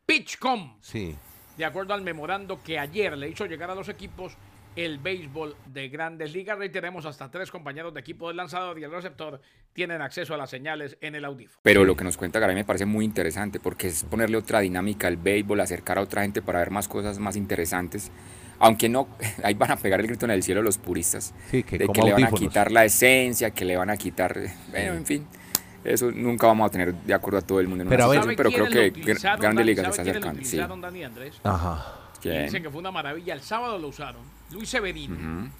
PitchCom, 0.07 0.79
Sí. 0.81 1.15
de 1.55 1.65
acuerdo 1.65 1.93
al 1.93 2.01
memorando 2.01 2.63
que 2.63 2.79
ayer 2.79 3.15
le 3.15 3.29
hizo 3.29 3.45
llegar 3.45 3.69
a 3.69 3.75
los 3.75 3.89
equipos 3.89 4.35
el 4.77 4.99
béisbol 4.99 5.55
de 5.65 5.89
grandes 5.89 6.31
ligas. 6.31 6.57
Reiteremos, 6.57 7.05
hasta 7.05 7.29
tres 7.31 7.51
compañeros 7.51 7.93
de 7.93 7.99
equipo 7.99 8.27
del 8.27 8.37
lanzador 8.37 8.77
y 8.79 8.83
el 8.83 8.91
receptor 8.91 9.41
tienen 9.73 10.01
acceso 10.01 10.33
a 10.33 10.37
las 10.37 10.49
señales 10.49 10.97
en 11.01 11.15
el 11.15 11.25
audífono. 11.25 11.59
Pero 11.63 11.83
lo 11.83 11.95
que 11.97 12.03
nos 12.03 12.15
cuenta 12.15 12.39
Garay 12.39 12.55
me 12.55 12.63
parece 12.63 12.85
muy 12.85 13.03
interesante 13.03 13.59
porque 13.59 13.87
es 13.87 14.03
ponerle 14.03 14.37
otra 14.37 14.59
dinámica 14.59 15.07
al 15.07 15.17
béisbol, 15.17 15.59
acercar 15.59 15.97
a 15.97 16.01
otra 16.01 16.21
gente 16.21 16.41
para 16.41 16.59
ver 16.59 16.69
más 16.71 16.87
cosas 16.87 17.17
más 17.19 17.35
interesantes. 17.35 18.11
Aunque 18.59 18.87
no, 18.87 19.07
ahí 19.43 19.55
van 19.55 19.71
a 19.71 19.77
pegar 19.77 19.99
el 19.99 20.07
grito 20.07 20.25
en 20.25 20.31
el 20.31 20.43
cielo 20.43 20.61
los 20.61 20.77
puristas. 20.77 21.33
Sí, 21.49 21.63
que 21.63 21.77
de 21.79 21.85
como 21.87 21.93
que 21.93 22.03
le 22.07 22.13
van 22.13 22.23
a 22.25 22.31
quitar 22.31 22.71
la 22.71 22.85
esencia, 22.85 23.51
que 23.51 23.65
le 23.65 23.75
van 23.77 23.89
a 23.89 23.97
quitar. 23.97 24.39
Bueno, 24.69 24.93
en 24.93 25.05
fin. 25.05 25.27
Eso 25.83 26.11
nunca 26.11 26.47
vamos 26.47 26.67
a 26.67 26.71
tener 26.71 26.93
de 26.93 27.13
acuerdo 27.13 27.39
a 27.39 27.41
todo 27.41 27.59
el 27.61 27.67
mundo 27.67 27.83
en 27.83 27.89
Pero 27.89 28.09
una 28.09 28.19
a 28.21 28.25
ver- 28.25 28.29
situación, 28.37 28.53
pero 28.53 28.69
creo 28.71 28.93
que 28.93 29.13
Grandes? 29.39 29.65
Ligas 29.65 29.85
se 29.87 29.91
¿Sabe 29.93 30.09
está 30.09 30.19
acercando. 30.19 30.41
Sí. 30.43 30.47
utilizaron, 30.47 30.81
Y 32.17 32.21
¿Quién? 32.21 32.43
dicen 32.45 32.63
que 32.63 32.69
fue 32.69 32.79
una 32.79 32.91
maravilla. 32.91 33.33
El 33.33 33.41
sábado 33.41 33.77
lo 33.77 33.87
usaron 33.89 34.23
Luis 34.51 34.69
Severino 34.69 35.15
Ujú. 35.15 35.51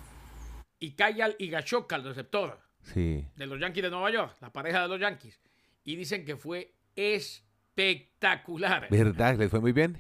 y 0.80 0.92
Kyle 0.92 1.36
Higashioka, 1.40 1.96
el 1.96 2.04
receptor 2.04 2.60
Sí. 2.82 3.26
de 3.36 3.46
los 3.46 3.60
Yankees 3.60 3.84
de 3.84 3.90
Nueva 3.90 4.10
York, 4.12 4.36
la 4.42 4.52
pareja 4.52 4.82
de 4.84 4.88
los 4.88 5.00
Yankees. 5.00 5.40
Y 5.84 5.96
dicen 5.96 6.26
que 6.26 6.36
fue 6.38 6.74
espectacular. 6.96 8.88
¿Verdad? 8.90 9.38
¿Les 9.38 9.50
fue 9.50 9.60
muy 9.60 9.72
bien? 9.72 9.98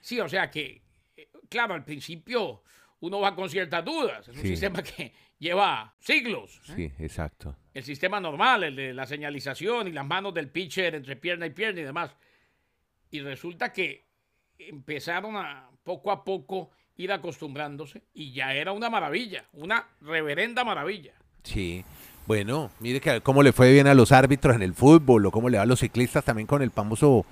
Sí, 0.00 0.18
o 0.20 0.28
sea 0.28 0.50
que, 0.50 0.82
eh, 1.16 1.28
claro, 1.48 1.74
al 1.74 1.84
principio 1.84 2.62
uno 3.00 3.20
va 3.20 3.34
con 3.34 3.48
ciertas 3.50 3.84
dudas. 3.84 4.26
Es 4.28 4.36
un 4.36 4.42
Sí. 4.42 4.48
sistema 4.48 4.82
que 4.82 5.12
lleva 5.38 5.94
siglos. 5.98 6.60
¿eh? 6.70 6.72
Sí, 6.76 6.92
exacto. 7.04 7.56
El 7.74 7.82
sistema 7.84 8.20
normal, 8.20 8.64
el 8.64 8.76
de 8.76 8.92
la 8.94 9.06
señalización 9.06 9.88
y 9.88 9.92
las 9.92 10.06
manos 10.06 10.32
del 10.34 10.48
pitcher 10.50 10.94
entre 10.94 11.16
pierna 11.16 11.46
y 11.46 11.50
pierna 11.50 11.80
y 11.80 11.84
demás. 11.84 12.14
Y 13.10 13.20
resulta 13.20 13.72
que 13.72 14.06
empezaron 14.68 15.36
a 15.36 15.68
poco 15.84 16.10
a 16.10 16.24
poco 16.24 16.70
ir 16.96 17.10
acostumbrándose 17.12 18.02
y 18.14 18.32
ya 18.32 18.54
era 18.54 18.72
una 18.72 18.90
maravilla, 18.90 19.44
una 19.54 19.86
reverenda 20.00 20.64
maravilla. 20.64 21.12
Sí. 21.42 21.84
Bueno, 22.26 22.70
mire 22.80 23.00
que 23.00 23.20
cómo 23.20 23.42
le 23.42 23.52
fue 23.52 23.72
bien 23.72 23.86
a 23.88 23.94
los 23.94 24.12
árbitros 24.12 24.54
en 24.54 24.62
el 24.62 24.74
fútbol 24.74 25.26
o 25.26 25.30
cómo 25.32 25.48
le 25.48 25.56
va 25.56 25.64
a 25.64 25.66
los 25.66 25.80
ciclistas 25.80 26.24
también 26.24 26.46
con 26.46 26.62
el 26.62 26.70
famoso 26.70 27.26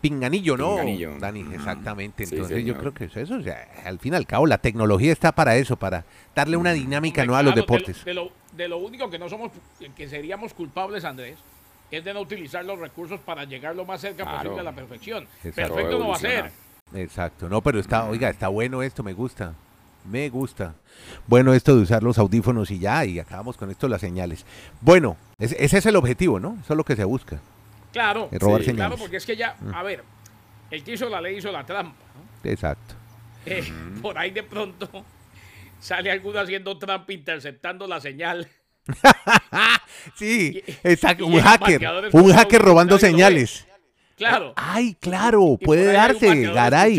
pinganillo, 0.00 0.56
¿no? 0.56 0.70
Pinganillo. 0.76 1.18
Dani, 1.18 1.40
exactamente. 1.52 2.24
Sí, 2.26 2.34
Entonces 2.36 2.64
yo 2.64 2.76
creo 2.78 2.94
que 2.94 3.04
eso, 3.04 3.20
eso, 3.20 3.34
o 3.36 3.42
sea, 3.42 3.68
al 3.84 3.98
fin 3.98 4.12
y 4.12 4.16
al 4.16 4.26
cabo, 4.26 4.46
la 4.46 4.58
tecnología 4.58 5.12
está 5.12 5.32
para 5.32 5.56
eso, 5.56 5.76
para 5.76 6.04
darle 6.34 6.56
una 6.56 6.72
dinámica 6.72 7.22
Hombre, 7.22 7.26
nueva 7.26 7.38
a 7.40 7.42
los 7.42 7.52
claro, 7.54 7.66
de 7.66 7.72
lo- 7.72 7.76
deportes. 7.78 8.04
De 8.04 8.14
lo, 8.14 8.30
de 8.56 8.68
lo 8.68 8.78
único 8.78 9.10
que 9.10 9.18
no 9.18 9.28
somos, 9.28 9.50
que 9.96 10.08
seríamos 10.08 10.54
culpables, 10.54 11.04
Andrés, 11.04 11.38
es 11.90 12.04
de 12.04 12.14
no 12.14 12.20
utilizar 12.20 12.64
los 12.64 12.78
recursos 12.78 13.20
para 13.20 13.44
llegar 13.44 13.74
lo 13.74 13.84
más 13.84 14.00
cerca 14.00 14.24
Claro. 14.24 14.38
posible 14.38 14.60
a 14.60 14.62
la 14.64 14.72
perfección. 14.74 15.26
Exacto. 15.44 15.74
Perfecto 15.74 15.98
no 15.98 16.08
va 16.08 16.14
a 16.16 16.18
ser. 16.18 16.50
Exacto, 16.94 17.48
no, 17.48 17.60
pero 17.62 17.78
está, 17.78 18.04
oiga, 18.08 18.28
está 18.30 18.48
bueno 18.48 18.82
esto, 18.82 19.02
me 19.02 19.12
gusta. 19.12 19.54
Me 20.10 20.28
gusta. 20.30 20.74
Bueno, 21.26 21.52
esto 21.52 21.76
de 21.76 21.82
usar 21.82 22.02
los 22.02 22.18
audífonos 22.18 22.70
y 22.70 22.78
ya, 22.78 23.04
y 23.04 23.18
acabamos 23.18 23.56
con 23.56 23.70
esto 23.70 23.86
las 23.86 24.00
señales. 24.00 24.46
Bueno, 24.80 25.16
ese, 25.38 25.62
ese 25.62 25.78
es 25.78 25.86
el 25.86 25.94
objetivo, 25.96 26.40
¿no? 26.40 26.56
Eso 26.62 26.72
es 26.72 26.76
lo 26.76 26.84
que 26.84 26.96
se 26.96 27.04
busca. 27.04 27.38
Claro, 27.92 28.28
robar 28.32 28.60
sí, 28.60 28.66
señales. 28.66 28.86
claro, 28.88 28.96
porque 28.98 29.16
es 29.18 29.26
que 29.26 29.36
ya, 29.36 29.56
a 29.74 29.82
ver, 29.82 30.02
el 30.70 30.82
que 30.82 30.92
hizo 30.92 31.08
la 31.08 31.20
ley 31.20 31.36
hizo 31.36 31.52
la 31.52 31.64
trampa. 31.66 31.98
¿no? 32.44 32.50
Exacto. 32.50 32.94
Eh, 33.46 33.62
Por 34.00 34.16
ahí 34.18 34.30
de 34.30 34.42
pronto 34.42 34.88
sale 35.80 36.10
alguno 36.10 36.40
haciendo 36.40 36.76
trampa 36.78 37.12
interceptando 37.12 37.86
la 37.86 38.00
señal. 38.00 38.48
Sí, 40.16 40.62
exacto. 40.82 41.26
Un 41.26 41.40
hacker, 41.40 42.10
un 42.12 42.32
hacker 42.32 42.62
robando 42.62 42.98
señales. 42.98 43.66
Claro. 44.16 44.52
Ay, 44.56 44.96
claro, 45.00 45.56
Y 45.60 45.64
puede 45.64 45.92
darse, 45.92 46.42
Garay. 46.52 46.96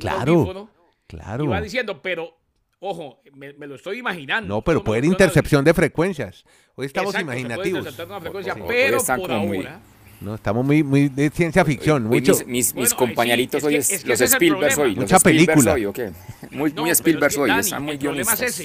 Claro, 0.00 0.68
claro. 1.06 1.44
Y 1.44 1.46
va 1.46 1.60
diciendo, 1.60 2.00
pero, 2.00 2.38
ojo, 2.80 3.20
me, 3.34 3.52
me 3.54 3.66
lo 3.66 3.74
estoy 3.74 3.98
imaginando. 3.98 4.54
No, 4.54 4.62
pero 4.62 4.82
puede 4.82 4.98
haber 5.00 5.10
intercepción 5.10 5.64
de 5.64 5.74
frecuencias. 5.74 6.44
Hoy 6.74 6.86
estamos 6.86 7.14
Exacto, 7.14 7.18
se 7.18 7.24
puede 7.24 7.40
imaginativos. 7.40 7.78
interceptar 7.80 8.06
una 8.06 8.20
frecuencia, 8.20 8.54
pero 8.66 8.96
están 8.98 9.20
por 9.20 9.28
como 9.28 9.46
muy- 9.46 9.56
ahora. 9.58 9.80
No, 10.20 10.34
estamos 10.34 10.66
muy, 10.66 10.82
muy 10.82 11.08
de 11.08 11.30
ciencia 11.30 11.64
ficción. 11.64 12.06
Hoy 12.06 12.20
mucho. 12.20 12.34
mis, 12.46 12.74
mis, 12.74 12.92
compañeritos 12.94 13.62
sí, 13.62 13.62
es 13.62 13.64
hoy 13.66 13.72
que- 13.74 13.78
es, 13.78 13.90
es 13.90 14.02
que 14.02 14.08
los 14.10 14.20
Spielberg 14.20 14.78
hoy. 14.80 14.96
Mucha 14.96 15.20
película. 15.20 15.76
Muy, 16.50 16.72
No, 16.72 16.82
muy 16.82 16.90
Spielberg 16.90 17.30
es 17.30 17.34
que, 17.36 17.40
hoy, 17.42 17.48
Dani, 17.50 17.60
están 17.60 17.82
muy 17.82 17.92
el 17.92 17.98
problema 17.98 18.32
es 18.32 18.38
guionistas. 18.40 18.60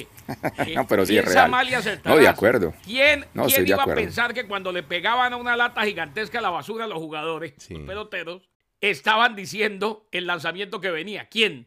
ese. 0.56 0.74
No, 0.74 0.86
pero 0.86 1.04
sí, 1.06 1.16
es 1.18 1.24
real. 1.24 1.50
No, 2.04 2.16
de 2.16 2.28
acuerdo. 2.28 2.72
¿Quién, 2.84 3.24
No, 3.34 3.46
quién 3.46 3.66
iba 3.68 3.82
a 3.82 3.86
pensar 3.94 4.32
que 4.34 4.46
cuando 4.46 4.72
le 4.72 4.82
pegaban 4.82 5.32
a 5.32 5.36
una 5.36 5.56
lata 5.56 5.82
gigantesca 5.84 6.38
a 6.38 6.42
la 6.42 6.50
basura 6.50 6.84
a 6.84 6.88
los 6.88 6.98
jugadores, 6.98 7.52
Sí. 7.58 7.74
los 7.74 7.86
peloteros, 7.86 8.42
estaban 8.80 9.36
diciendo 9.36 10.08
el 10.12 10.26
lanzamiento 10.26 10.80
que 10.80 10.90
venía? 10.90 11.28
¿Quién? 11.28 11.66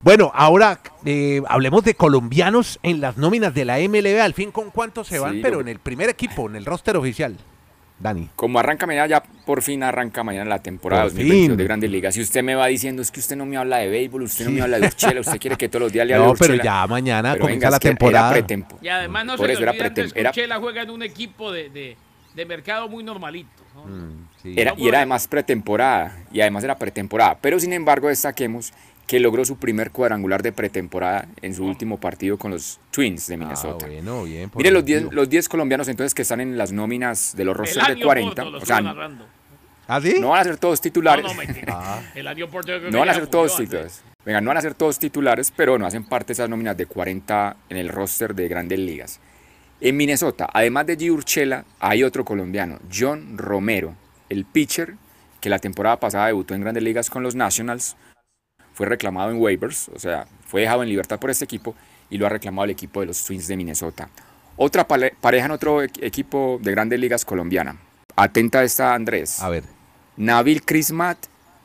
Bueno, 0.00 0.30
ahora 0.34 0.80
eh, 1.04 1.42
hablemos 1.48 1.84
de 1.84 1.94
colombianos 1.94 2.78
en 2.82 3.00
las 3.00 3.16
nóminas 3.18 3.52
de 3.54 3.64
la 3.64 3.78
MLB. 3.78 4.20
Al 4.20 4.32
fin, 4.34 4.50
¿con 4.52 4.70
cuántos 4.70 5.06
se 5.08 5.18
van? 5.18 5.34
Sí, 5.34 5.40
Pero 5.42 5.56
lo- 5.56 5.60
en 5.62 5.68
el 5.68 5.80
primer 5.80 6.08
equipo, 6.08 6.48
en 6.48 6.56
el 6.56 6.64
roster 6.64 6.96
oficial. 6.96 7.36
Dani. 8.00 8.28
Como 8.36 8.58
arranca 8.60 8.86
mañana, 8.86 9.06
ya 9.08 9.22
por 9.22 9.60
fin 9.62 9.82
arranca 9.82 10.22
mañana 10.22 10.44
la 10.48 10.62
temporada 10.62 11.02
Por 11.04 11.12
2022 11.14 11.48
fin. 11.48 11.56
de 11.56 11.64
Grandes 11.64 11.90
Ligas. 11.90 12.14
Si 12.14 12.20
usted 12.20 12.42
me 12.44 12.54
va 12.54 12.66
diciendo, 12.68 13.02
es 13.02 13.10
que 13.10 13.18
usted 13.20 13.34
no 13.36 13.44
me 13.44 13.56
habla 13.56 13.78
de 13.78 13.88
béisbol, 13.88 14.22
usted 14.22 14.44
no 14.44 14.52
me 14.52 14.62
habla 14.62 14.78
de 14.78 14.86
Urchela, 14.86 15.20
usted 15.20 15.38
quiere 15.40 15.56
que 15.56 15.68
todos 15.68 15.82
los 15.82 15.92
días 15.92 16.06
le 16.06 16.14
hable 16.14 16.26
No, 16.26 16.32
de 16.34 16.38
pero 16.38 16.54
ya 16.62 16.86
mañana 16.86 17.32
Pero 17.32 17.42
comienza 17.42 17.66
venga, 17.66 17.70
la 17.76 17.78
que 17.80 17.88
era 17.88 17.96
temporada. 17.96 18.30
pretempo. 18.30 18.78
Y 18.80 18.88
además 18.88 19.24
no 19.26 19.36
Por 19.36 19.46
se 19.46 19.52
eso 19.52 19.60
le 19.62 19.64
era 19.76 19.92
que 19.94 20.10
era- 20.14 20.30
Urchela 20.30 20.58
juega 20.58 20.82
en 20.82 20.90
un 20.90 21.02
equipo 21.02 21.50
de, 21.50 21.70
de, 21.70 21.96
de 22.34 22.46
mercado 22.46 22.88
muy 22.88 23.02
normalito. 23.02 23.48
¿no? 23.74 23.84
Mm, 23.84 24.28
sí. 24.42 24.54
Era, 24.56 24.74
y 24.76 24.86
era 24.86 24.98
además 24.98 25.26
pretemporada, 25.26 26.16
y 26.32 26.40
además 26.40 26.62
era 26.64 26.78
pretemporada. 26.78 27.36
Pero 27.40 27.58
sin 27.58 27.72
embargo, 27.72 28.08
destaquemos 28.08 28.72
que 29.08 29.18
logró 29.18 29.44
su 29.44 29.56
primer 29.56 29.90
cuadrangular 29.90 30.42
de 30.42 30.52
pretemporada 30.52 31.26
en 31.42 31.54
su 31.54 31.64
último 31.64 31.98
partido 31.98 32.38
con 32.38 32.52
los 32.52 32.78
Twins 32.92 33.26
de 33.26 33.34
Ah, 33.34 33.38
Minnesota. 33.38 33.86
bueno, 33.86 34.22
bien. 34.24 34.50
por 34.50 34.58
Mire, 34.58 34.70
los 34.70 34.80
el 34.82 34.84
10 34.86 35.02
motivo. 35.04 35.20
los 35.20 35.28
10 35.30 35.48
colombianos 35.48 35.88
entonces 35.88 36.14
que 36.14 36.22
están 36.22 36.40
en 36.40 36.56
las 36.58 36.70
nóminas 36.72 37.34
de 37.34 37.44
los 37.44 37.56
rosters 37.56 37.86
de 37.86 37.92
año 37.94 38.04
40, 38.04 38.42
Porto, 38.44 38.58
o 38.58 38.66
sea. 38.66 38.94
¿Ah, 39.88 40.00
sí? 40.02 40.16
no 40.20 40.28
van 40.28 40.40
a 40.40 40.44
ser 40.44 40.58
todos 40.58 40.80
titulares. 40.80 41.24
No, 41.24 41.34
no. 41.34 41.40
Ah. 41.68 42.02
El 42.14 42.48
Porto 42.48 42.72
No 42.90 42.98
van 43.00 43.08
a 43.08 43.14
ser 43.14 43.26
todos 43.26 43.56
titulares. 43.56 44.02
Venga, 44.24 44.40
no 44.42 44.48
van 44.48 44.58
a 44.58 44.60
ser 44.60 44.74
todos 44.74 44.98
titulares, 44.98 45.50
pero 45.56 45.78
no 45.78 45.86
hacen 45.86 46.04
parte 46.04 46.28
de 46.28 46.32
esas 46.34 46.50
nóminas 46.50 46.76
de 46.76 46.84
40 46.84 47.56
en 47.70 47.76
el 47.78 47.88
roster 47.88 48.34
de 48.34 48.46
grandes 48.46 48.78
ligas. 48.78 49.20
En 49.80 49.96
Minnesota, 49.96 50.50
además 50.52 50.84
de 50.86 50.98
G. 50.98 51.10
Urchela, 51.10 51.64
hay 51.80 52.02
otro 52.02 52.26
colombiano, 52.26 52.78
John 52.94 53.38
Romero, 53.38 53.94
el 54.28 54.44
pitcher 54.44 54.96
que 55.40 55.48
la 55.48 55.60
temporada 55.60 55.98
pasada 55.98 56.26
debutó 56.26 56.54
en 56.54 56.60
grandes 56.60 56.82
ligas 56.82 57.08
con 57.08 57.22
los 57.22 57.34
Nationals, 57.36 57.96
fue 58.78 58.86
reclamado 58.86 59.32
en 59.32 59.38
waivers, 59.40 59.88
o 59.92 59.98
sea, 59.98 60.28
fue 60.46 60.60
dejado 60.60 60.84
en 60.84 60.88
libertad 60.88 61.18
por 61.18 61.30
este 61.30 61.44
equipo 61.44 61.74
y 62.10 62.16
lo 62.16 62.26
ha 62.26 62.28
reclamado 62.28 62.62
el 62.66 62.70
equipo 62.70 63.00
de 63.00 63.06
los 63.06 63.24
Twins 63.24 63.48
de 63.48 63.56
Minnesota. 63.56 64.08
Otra 64.56 64.86
pareja 64.86 65.46
en 65.46 65.50
otro 65.50 65.82
equ- 65.82 65.98
equipo 66.00 66.60
de 66.62 66.70
grandes 66.70 67.00
ligas 67.00 67.24
colombiana. 67.24 67.76
Atenta 68.14 68.62
esta, 68.62 68.94
Andrés. 68.94 69.42
A 69.42 69.48
ver. 69.48 69.64
Nabil 70.16 70.62
Crismat 70.64 71.18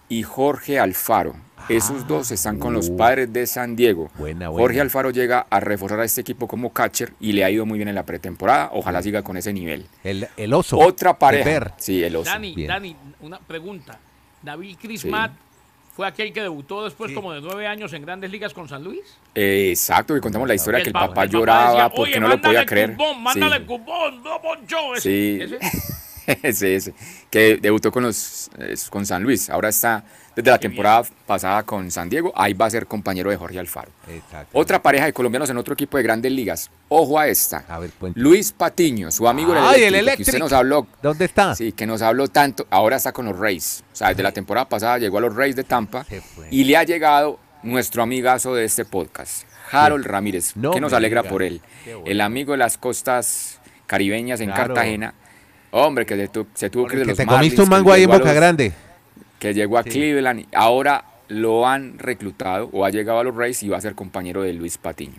y 0.09 0.23
Jorge 0.23 0.79
Alfaro. 0.79 1.35
Esos 1.69 2.07
dos 2.07 2.31
están 2.31 2.57
con 2.57 2.73
los 2.73 2.89
uh. 2.89 2.97
padres 2.97 3.31
de 3.31 3.45
San 3.45 3.75
Diego. 3.75 4.09
Buena, 4.17 4.47
Jorge. 4.49 4.81
Alfaro 4.81 5.11
llega 5.11 5.45
a 5.51 5.59
reforzar 5.59 5.99
a 5.99 6.05
este 6.05 6.21
equipo 6.21 6.47
como 6.47 6.73
catcher 6.73 7.13
y 7.19 7.33
le 7.33 7.45
ha 7.45 7.51
ido 7.51 7.67
muy 7.67 7.77
bien 7.77 7.89
en 7.89 7.95
la 7.95 8.03
pretemporada. 8.07 8.71
Ojalá 8.73 9.03
siga 9.03 9.21
con 9.21 9.37
ese 9.37 9.53
nivel. 9.53 9.85
El, 10.03 10.27
el 10.35 10.51
oso. 10.53 10.79
Otra 10.79 11.11
el 11.11 11.17
pareja. 11.17 11.45
Bear. 11.45 11.73
Sí, 11.77 12.03
el 12.03 12.15
oso. 12.15 12.31
Dani, 12.31 12.55
Bien. 12.55 12.67
Dani, 12.69 12.95
una 13.21 13.37
pregunta. 13.37 13.99
David 14.41 14.77
Crismat 14.81 15.31
fue 15.95 16.07
aquel 16.07 16.33
que 16.33 16.41
debutó 16.41 16.83
después 16.83 17.09
Sí. 17.09 17.15
como 17.15 17.33
de 17.33 17.41
nueve 17.41 17.67
años 17.67 17.93
en 17.93 18.01
grandes 18.03 18.31
ligas 18.31 18.53
con 18.53 18.67
San 18.67 18.83
Luis. 18.83 19.01
Eh, 19.35 19.69
exacto, 19.69 20.13
que 20.13 20.21
contamos 20.21 20.47
la 20.47 20.55
historia 20.55 20.81
que 20.81 20.87
el 20.89 20.93
papá 20.93 21.23
el 21.23 21.29
lloraba 21.29 21.69
decía, 21.71 21.89
porque 21.89 22.11
"Oye, 22.13 22.19
no 22.19 22.27
lo 22.27 22.37
podía 22.41 22.59
mándale 22.59 22.65
creer. 22.65 22.91
Cupón, 22.91 23.21
mándale 23.23 23.57
Sí. 23.57 23.63
cupón, 23.65 24.23
no, 24.23 24.39
Moncho", 24.39 24.95
ese- 24.95 25.01
Sí. 25.01 25.39
ese. 25.41 25.59
ese, 26.43 26.75
ese, 26.75 26.93
que 27.29 27.57
debutó 27.61 27.91
con 27.91 28.03
los 28.03 28.49
eh, 28.57 28.75
con 28.89 29.05
San 29.05 29.23
Luis. 29.23 29.49
Ahora 29.49 29.69
está 29.69 30.03
desde 30.35 30.49
la 30.49 30.57
Qué 30.57 30.67
temporada 30.67 31.03
pasada 31.27 31.63
con 31.63 31.91
San 31.91 32.09
Diego. 32.09 32.31
Ahí 32.35 32.53
va 32.53 32.65
a 32.65 32.69
ser 32.69 32.87
compañero 32.87 33.29
de 33.29 33.37
Jorge 33.37 33.59
Alfaro. 33.59 33.91
Otra 34.51 34.81
pareja 34.81 35.05
de 35.05 35.13
colombianos 35.13 35.49
en 35.49 35.57
otro 35.57 35.73
equipo 35.75 35.97
de 35.97 36.03
grandes 36.03 36.31
ligas. 36.31 36.71
Ojo 36.89 37.19
a 37.19 37.27
esta. 37.27 37.63
A 37.67 37.77
ver, 37.79 37.91
cuente. 37.91 38.19
Luis 38.19 38.51
Patiño, 38.51 39.11
su 39.11 39.27
amigo 39.27 39.53
Ay, 39.55 39.81
el 39.81 39.87
el 39.89 39.95
eléctrico, 39.95 40.17
que 40.17 40.31
usted 40.31 40.39
nos 40.39 40.53
habló, 40.53 40.87
¿Dónde 41.03 41.25
está? 41.25 41.53
sí, 41.55 41.71
que 41.71 41.85
nos 41.85 42.01
habló 42.01 42.27
tanto, 42.29 42.65
ahora 42.71 42.95
está 42.95 43.11
con 43.11 43.25
los 43.25 43.37
Rays. 43.37 43.83
O 43.93 43.95
sea, 43.95 44.09
desde 44.09 44.23
la 44.23 44.31
temporada 44.31 44.67
pasada 44.67 44.97
llegó 44.97 45.19
a 45.19 45.21
los 45.21 45.35
Rays 45.35 45.55
de 45.55 45.63
Tampa 45.63 46.05
y 46.49 46.63
le 46.63 46.77
ha 46.77 46.83
llegado 46.83 47.39
nuestro 47.61 48.01
amigazo 48.03 48.55
de 48.55 48.65
este 48.65 48.85
podcast, 48.85 49.43
Harold 49.71 50.05
Ramírez, 50.05 50.55
No 50.55 50.71
que 50.71 50.81
nos 50.81 50.93
alegra 50.93 51.21
diga. 51.21 51.31
por 51.31 51.43
él. 51.43 51.61
Bueno. 51.85 52.01
El 52.05 52.21
amigo 52.21 52.51
de 52.53 52.57
las 52.57 52.77
costas 52.77 53.59
caribeñas 53.87 54.41
en 54.41 54.49
Claro. 54.51 54.73
Irene. 54.73 55.11
Hombre, 55.75 56.05
que 56.05 56.15
se, 56.15 56.27
tu- 56.27 56.47
se 56.53 56.69
tuvo 56.69 56.85
que 56.87 56.93
ir 56.95 56.99
de 56.99 57.05
que 57.05 57.11
los 57.11 57.17
te 57.17 57.25
Marlins, 57.25 57.39
comiste 57.55 57.61
un 57.63 57.69
mango 57.69 57.91
ahí 57.91 58.03
en 58.03 58.09
Boca 58.11 58.25
los- 58.25 58.33
Grande. 58.35 58.71
que 59.39 59.53
llegó 59.53 59.77
a 59.77 59.83
Sí. 59.83 59.89
Cleveland, 59.89 60.39
y 60.41 60.47
ahora 60.53 61.03
lo 61.29 61.67
han 61.67 61.97
reclutado 61.97 62.69
o 62.71 62.85
ha 62.85 62.89
llegado 62.91 63.19
a 63.19 63.23
los 63.23 63.35
Rays 63.35 63.61
y 63.63 63.69
va 63.69 63.77
a 63.77 63.81
ser 63.81 63.95
compañero 63.95 64.43
de 64.43 64.53
Luis 64.53 64.77
Patiño. 64.77 65.15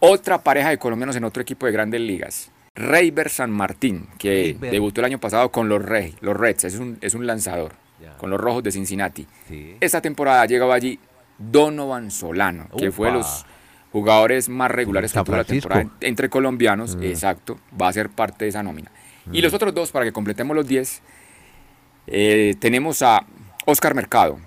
Otra 0.00 0.42
pareja 0.42 0.70
de 0.70 0.78
colombianos 0.78 1.14
en 1.16 1.24
otro 1.24 1.42
equipo 1.42 1.66
de 1.66 1.72
grandes 1.72 2.00
ligas. 2.00 2.50
Reyber 2.74 3.28
San 3.28 3.50
Martín, 3.50 4.06
que 4.18 4.56
debutó 4.58 5.02
el 5.02 5.04
año 5.04 5.18
pasado 5.20 5.50
con 5.50 5.68
los, 5.68 5.84
Rey, 5.84 6.14
los 6.22 6.34
Reds, 6.36 6.64
es 6.64 6.76
un, 6.76 6.96
es 7.02 7.14
un 7.14 7.26
lanzador, 7.26 7.72
con 8.18 8.30
los 8.30 8.40
Rojos 8.40 8.62
de 8.62 8.72
Cincinnati. 8.72 9.26
Sí. 9.46 9.76
Esta 9.80 10.00
temporada 10.00 10.40
ha 10.42 10.46
llegado 10.46 10.72
allí 10.72 10.98
Donovan 11.38 12.10
Solano, 12.10 12.68
que 12.78 12.90
fue 12.90 13.08
de 13.08 13.14
los 13.18 13.44
jugadores 13.92 14.48
más 14.48 14.70
regulares 14.70 15.12
que 15.12 15.22
tuvo 15.22 15.36
la 15.36 15.44
temporada 15.44 15.82
en- 15.82 15.90
entre 16.00 16.30
colombianos, 16.30 16.96
Mm. 16.96 17.02
exacto, 17.04 17.58
va 17.80 17.88
a 17.88 17.92
ser 17.92 18.08
parte 18.08 18.46
de 18.46 18.48
esa 18.48 18.62
nómina. 18.62 18.90
Y 19.30 19.40
los 19.40 19.54
otros 19.54 19.72
dos, 19.74 19.90
para 19.92 20.04
que 20.04 20.12
completemos 20.12 20.56
los 20.56 20.66
10, 20.66 21.00
eh, 22.08 22.54
tenemos 22.58 23.02
a 23.02 23.24
Oscar 23.66 23.94
Mercado, 23.94 24.38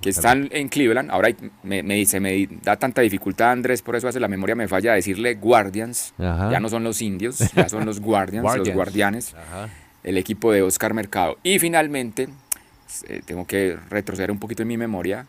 que 0.00 0.10
están 0.10 0.48
en 0.52 0.68
Cleveland. 0.68 1.10
Ahora 1.10 1.30
me, 1.62 1.82
me 1.82 1.94
dice, 1.94 2.20
me 2.20 2.46
da 2.62 2.76
tanta 2.76 3.02
dificultad 3.02 3.50
Andrés, 3.50 3.82
por 3.82 3.96
eso 3.96 4.08
hace 4.08 4.20
la 4.20 4.28
memoria 4.28 4.54
me 4.54 4.68
falla 4.68 4.92
decirle 4.92 5.34
Guardians. 5.34 6.14
Ajá. 6.18 6.50
Ya 6.52 6.60
no 6.60 6.68
son 6.68 6.84
los 6.84 7.02
indios, 7.02 7.38
ya 7.54 7.68
son 7.68 7.84
los 7.86 8.00
Guardians, 8.00 8.56
los 8.56 8.68
guardianes, 8.70 9.34
Ajá. 9.34 9.68
el 10.04 10.16
equipo 10.16 10.52
de 10.52 10.62
Oscar 10.62 10.94
Mercado. 10.94 11.36
Y 11.42 11.58
finalmente, 11.58 12.28
eh, 13.08 13.22
tengo 13.24 13.46
que 13.46 13.76
retroceder 13.90 14.30
un 14.30 14.38
poquito 14.38 14.62
en 14.62 14.68
mi 14.68 14.76
memoria, 14.76 15.26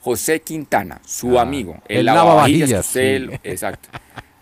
José 0.00 0.40
Quintana, 0.40 1.00
su 1.04 1.38
Ah, 1.38 1.42
amigo, 1.42 1.76
el 1.88 1.98
el 1.98 2.06
lavavajillas. 2.06 2.86
sí. 2.86 3.00
exacto. 3.42 3.88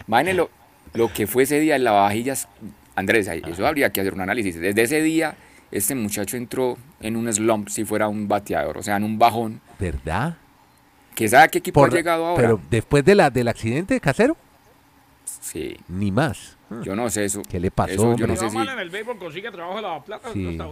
Imagínense 0.07 0.37
lo, 0.37 0.51
lo 0.95 1.13
que 1.13 1.27
fue 1.27 1.43
ese 1.45 1.59
día 1.59 1.75
el 1.77 1.83
lavavajillas. 1.85 2.47
Andrés, 2.97 3.29
ahí- 3.29 3.43
eso 3.47 3.67
habría 3.67 3.91
que 3.91 4.01
hacer 4.01 4.13
un 4.15 4.21
análisis. 4.23 4.59
Desde 4.59 4.83
ese 4.83 5.03
día, 5.03 5.37
este 5.71 5.95
muchacho 5.95 6.37
entró 6.37 6.77
en 7.01 7.17
un 7.17 7.33
slump 7.33 7.69
si 7.69 7.85
fuera 7.85 8.09
un 8.09 8.27
bateador, 8.27 8.79
o 8.79 8.83
sea, 8.83 8.97
en 8.97 9.05
un 9.05 9.19
bajón. 9.19 9.61
¿Verdad? 9.79 10.37
¿Que 11.15 11.29
sabe 11.29 11.45
a 11.45 11.49
qué 11.49 11.59
equipo 11.59 11.81
Por- 11.81 11.91
ha 11.91 11.95
llegado 11.97 12.27
ahora? 12.27 12.43
Pero 12.43 12.61
después 12.71 13.05
de 13.05 13.15
la, 13.15 13.31
del 13.31 13.49
accidente 13.49 13.99
casero, 14.01 14.37
Sí, 15.41 15.77
ni 15.89 16.11
más. 16.11 16.57
yo 16.83 16.95
no 16.97 17.09
sé 17.11 17.25
eso. 17.25 17.43
¿Qué 17.49 17.59
le 17.61 17.71
pasó, 17.71 17.93
Eso 17.93 18.17
yo 18.17 18.27
no 18.27 18.37
sé 18.37 18.49
si... 18.51 18.57
mal 18.57 18.69
en 18.69 18.79
el 18.79 18.91
béisbol, 18.91 19.19
consigue 19.19 19.51
trabajo 19.51 19.77
en 19.79 19.83
la 19.85 20.01
plata 20.03 20.29
Sí. 20.33 20.47
en. 20.47 20.63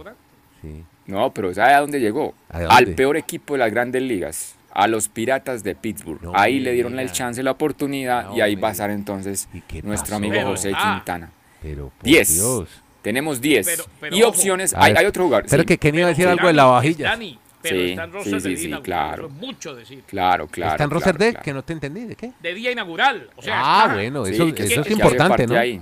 Sí. 0.61 0.83
No, 1.07 1.31
pero 1.33 1.53
¿sabe 1.53 1.73
a 1.73 1.81
dónde 1.81 1.99
llegó? 1.99 2.33
¿A 2.49 2.59
dónde? 2.61 2.73
Al 2.75 2.87
peor 2.95 3.17
equipo 3.17 3.53
de 3.53 3.59
las 3.59 3.71
grandes 3.71 4.01
ligas, 4.01 4.55
a 4.73 4.87
los 4.87 5.07
Piratas 5.09 5.63
de 5.63 5.75
Pittsburgh. 5.75 6.21
No 6.23 6.31
ahí 6.35 6.59
le 6.59 6.71
dieron 6.73 6.97
el 6.99 7.11
chance, 7.11 7.41
la 7.43 7.51
oportunidad 7.51 8.29
No 8.29 8.37
y 8.37 8.41
ahí 8.41 8.55
me 8.55 8.63
va 8.63 8.69
a 8.69 8.71
estar 8.71 8.89
entonces 8.89 9.47
¿Y 9.53 9.61
qué 9.61 9.81
nuestro 9.83 10.05
pasó? 10.07 10.15
amigo 10.15 10.33
Pero, 10.33 10.47
José 10.47 10.71
ah, 10.75 10.95
Quintana. 10.95 11.31
Pero 11.67 11.89
por 11.89 12.03
10. 12.03 12.33
Dios. 12.35 12.69
Tenemos 13.01 13.41
10. 13.41 13.65
Pero- 13.65 13.85
pero 13.99 14.15
y 14.15 14.21
ojo. 14.21 14.29
opciones, 14.31 14.73
A 14.73 14.83
hay, 14.83 14.93
ver, 14.93 14.99
hay 15.01 15.05
otro 15.07 15.23
jugador. 15.25 15.45
Pero 15.49 15.63
sí. 15.63 15.67
que 15.67 15.77
Kenny 15.77 15.97
iba 15.99 16.07
a 16.07 16.09
decir 16.09 16.25
Pero, 16.25 16.33
algo 16.37 16.47
de 16.47 16.53
la 16.53 16.65
vajilla. 16.65 17.09
Dani, 17.11 17.39
pero 17.61 17.75
Sí, 17.77 17.89
está 17.89 18.03
en 18.03 18.09
sí, 18.11 18.15
roster 18.17 18.41
sí, 18.41 18.49
de 18.49 18.55
sí, 18.55 18.61
día 18.61 18.67
inaugural, 18.69 18.83
claro. 18.83 19.25
eso 19.25 19.33
es 19.35 19.41
mucho 19.41 19.75
decir. 19.75 20.03
Claro, 20.07 20.47
claro. 20.47 20.71
¿Está 20.73 20.83
en 20.83 20.89
claro, 20.89 20.93
roster 20.93 21.17
de? 21.17 21.29
claro. 21.31 21.43
Que 21.43 21.53
no 21.53 21.63
te 21.63 21.73
entendí. 21.73 22.03
¿De 22.05 22.15
qué? 22.15 22.31
De 22.41 22.53
día 22.53 22.71
inaugural. 22.71 23.29
O 23.35 23.41
sea, 23.41 23.61
ah, 23.63 23.81
está. 23.83 23.93
bueno, 23.95 24.25
Sí, 24.25 24.33
eso, 24.33 24.45
que- 24.45 24.49
eso 24.51 24.57
que 24.57 24.73
es 24.73 24.79
hace 24.79 24.93
importante, 24.93 25.29
parte 25.29 25.47
¿no? 25.47 25.59
ahí. 25.59 25.81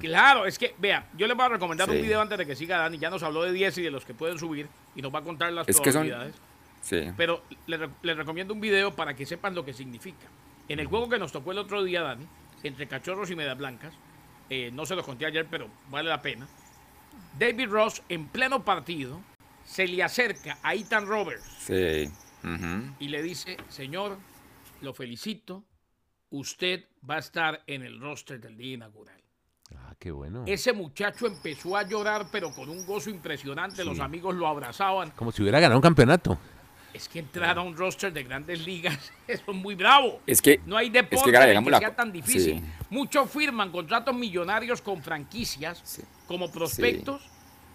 Claro, 0.00 0.46
es 0.46 0.58
que, 0.58 0.74
vea, 0.78 1.06
yo 1.16 1.26
les 1.26 1.36
voy 1.36 1.44
a 1.44 1.48
recomendar 1.48 1.90
un 1.90 2.00
video 2.00 2.20
antes 2.20 2.38
de 2.38 2.46
que 2.46 2.54
siga 2.54 2.78
Dani. 2.78 2.98
Ya 2.98 3.10
nos 3.10 3.22
habló 3.22 3.42
de 3.42 3.52
10 3.52 3.76
y 3.78 3.82
de 3.82 3.90
los 3.90 4.04
que 4.04 4.14
pueden 4.14 4.38
subir 4.38 4.68
y 4.94 5.02
nos 5.02 5.12
va 5.12 5.18
a 5.18 5.22
contar 5.22 5.52
las 5.52 5.68
Es 5.68 5.80
que 5.80 5.90
son- 5.92 6.06
probabilidades. 6.06 6.34
Sí. 6.82 7.10
Pero 7.16 7.42
re- 7.66 7.88
les 8.02 8.16
recomiendo 8.16 8.54
un 8.54 8.60
video 8.60 8.92
para 8.94 9.14
que 9.14 9.26
sepan 9.26 9.54
lo 9.54 9.64
que 9.64 9.72
significa. 9.72 10.26
En 10.68 10.78
el 10.78 10.86
juego 10.86 11.08
que 11.08 11.18
nos 11.18 11.32
tocó 11.32 11.50
el 11.52 11.58
otro 11.58 11.82
día, 11.82 12.00
Dani, 12.02 12.26
entre 12.62 12.86
cachorros 12.86 13.30
y 13.30 13.36
medias 13.36 13.58
blancas, 13.58 13.92
eh, 14.50 14.70
no 14.72 14.84
se 14.86 14.94
los 14.96 15.04
conté 15.04 15.26
ayer, 15.26 15.46
pero 15.50 15.68
vale 15.90 16.08
la 16.08 16.20
pena. 16.22 16.46
David 17.38 17.68
Ross, 17.68 18.02
en 18.08 18.28
pleno 18.28 18.64
partido, 18.64 19.20
se 19.64 19.86
le 19.86 20.02
acerca 20.02 20.58
a 20.62 20.74
Ethan 20.74 21.06
Roberts 21.06 21.44
Sí. 21.60 22.10
y 22.98 23.08
le 23.08 23.22
dice, 23.22 23.56
señor, 23.68 24.18
lo 24.80 24.92
felicito, 24.92 25.64
usted 26.30 26.84
va 27.08 27.16
a 27.16 27.18
estar 27.20 27.62
en 27.66 27.82
el 27.82 28.00
roster 28.00 28.40
del 28.40 28.56
día 28.56 28.74
inaugural. 28.74 29.16
Ah, 29.76 29.94
qué 29.98 30.10
bueno. 30.10 30.44
Ese 30.46 30.72
muchacho 30.72 31.26
empezó 31.26 31.76
a 31.76 31.82
llorar, 31.84 32.26
pero 32.30 32.50
con 32.52 32.68
un 32.68 32.84
gozo 32.84 33.08
impresionante. 33.08 33.84
Los 33.84 34.00
amigos 34.00 34.34
lo 34.34 34.46
abrazaban. 34.46 35.10
Como 35.12 35.32
si 35.32 35.42
hubiera 35.42 35.60
ganado 35.60 35.78
un 35.78 35.82
campeonato. 35.82 36.38
Es 36.94 37.08
que 37.08 37.20
entrar 37.20 37.56
a 37.58 37.62
un 37.62 37.76
roster 37.76 38.12
de 38.12 38.22
grandes 38.22 38.64
ligas, 38.66 39.12
eso 39.26 39.42
es 39.50 39.56
muy 39.56 39.74
bravo. 39.74 40.20
Es 40.26 40.42
que. 40.42 40.60
No 40.66 40.76
hay 40.76 40.90
deporte 40.90 41.16
es 41.16 41.22
que, 41.22 41.70
la- 41.70 41.78
sea 41.78 41.94
tan 41.96 42.12
difícil. 42.12 42.60
sí. 42.60 42.62
Muchos 42.90 43.30
firman 43.30 43.70
contratos 43.70 44.14
millonarios 44.14 44.82
con 44.82 45.02
franquicias, 45.02 45.80
Sí. 45.84 46.02
como 46.26 46.50
prospectos, 46.52 47.22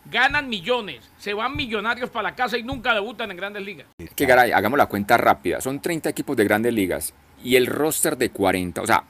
ganan 0.05 0.47
millones, 0.47 1.09
se 1.17 1.33
van 1.33 1.55
millonarios 1.55 2.09
para 2.09 2.29
la 2.29 2.35
casa 2.35 2.57
y 2.57 2.63
nunca 2.63 2.93
debutan 2.93 3.31
en 3.31 3.37
grandes 3.37 3.63
ligas. 3.63 3.87
Es 3.97 4.11
que, 4.11 4.25
Garay, 4.25 4.51
hagamos 4.51 4.77
la 4.77 4.85
cuenta 4.85 5.17
rápida. 5.17 5.59
Son 5.61 5.81
30 5.81 6.09
equipos 6.09 6.37
de 6.37 6.43
grandes 6.43 6.73
ligas 6.73 7.13
y 7.43 7.55
el 7.55 7.65
roster 7.65 8.17
de 8.17 8.29
40. 8.29 8.81
O 8.81 8.87
sea, 8.87 9.03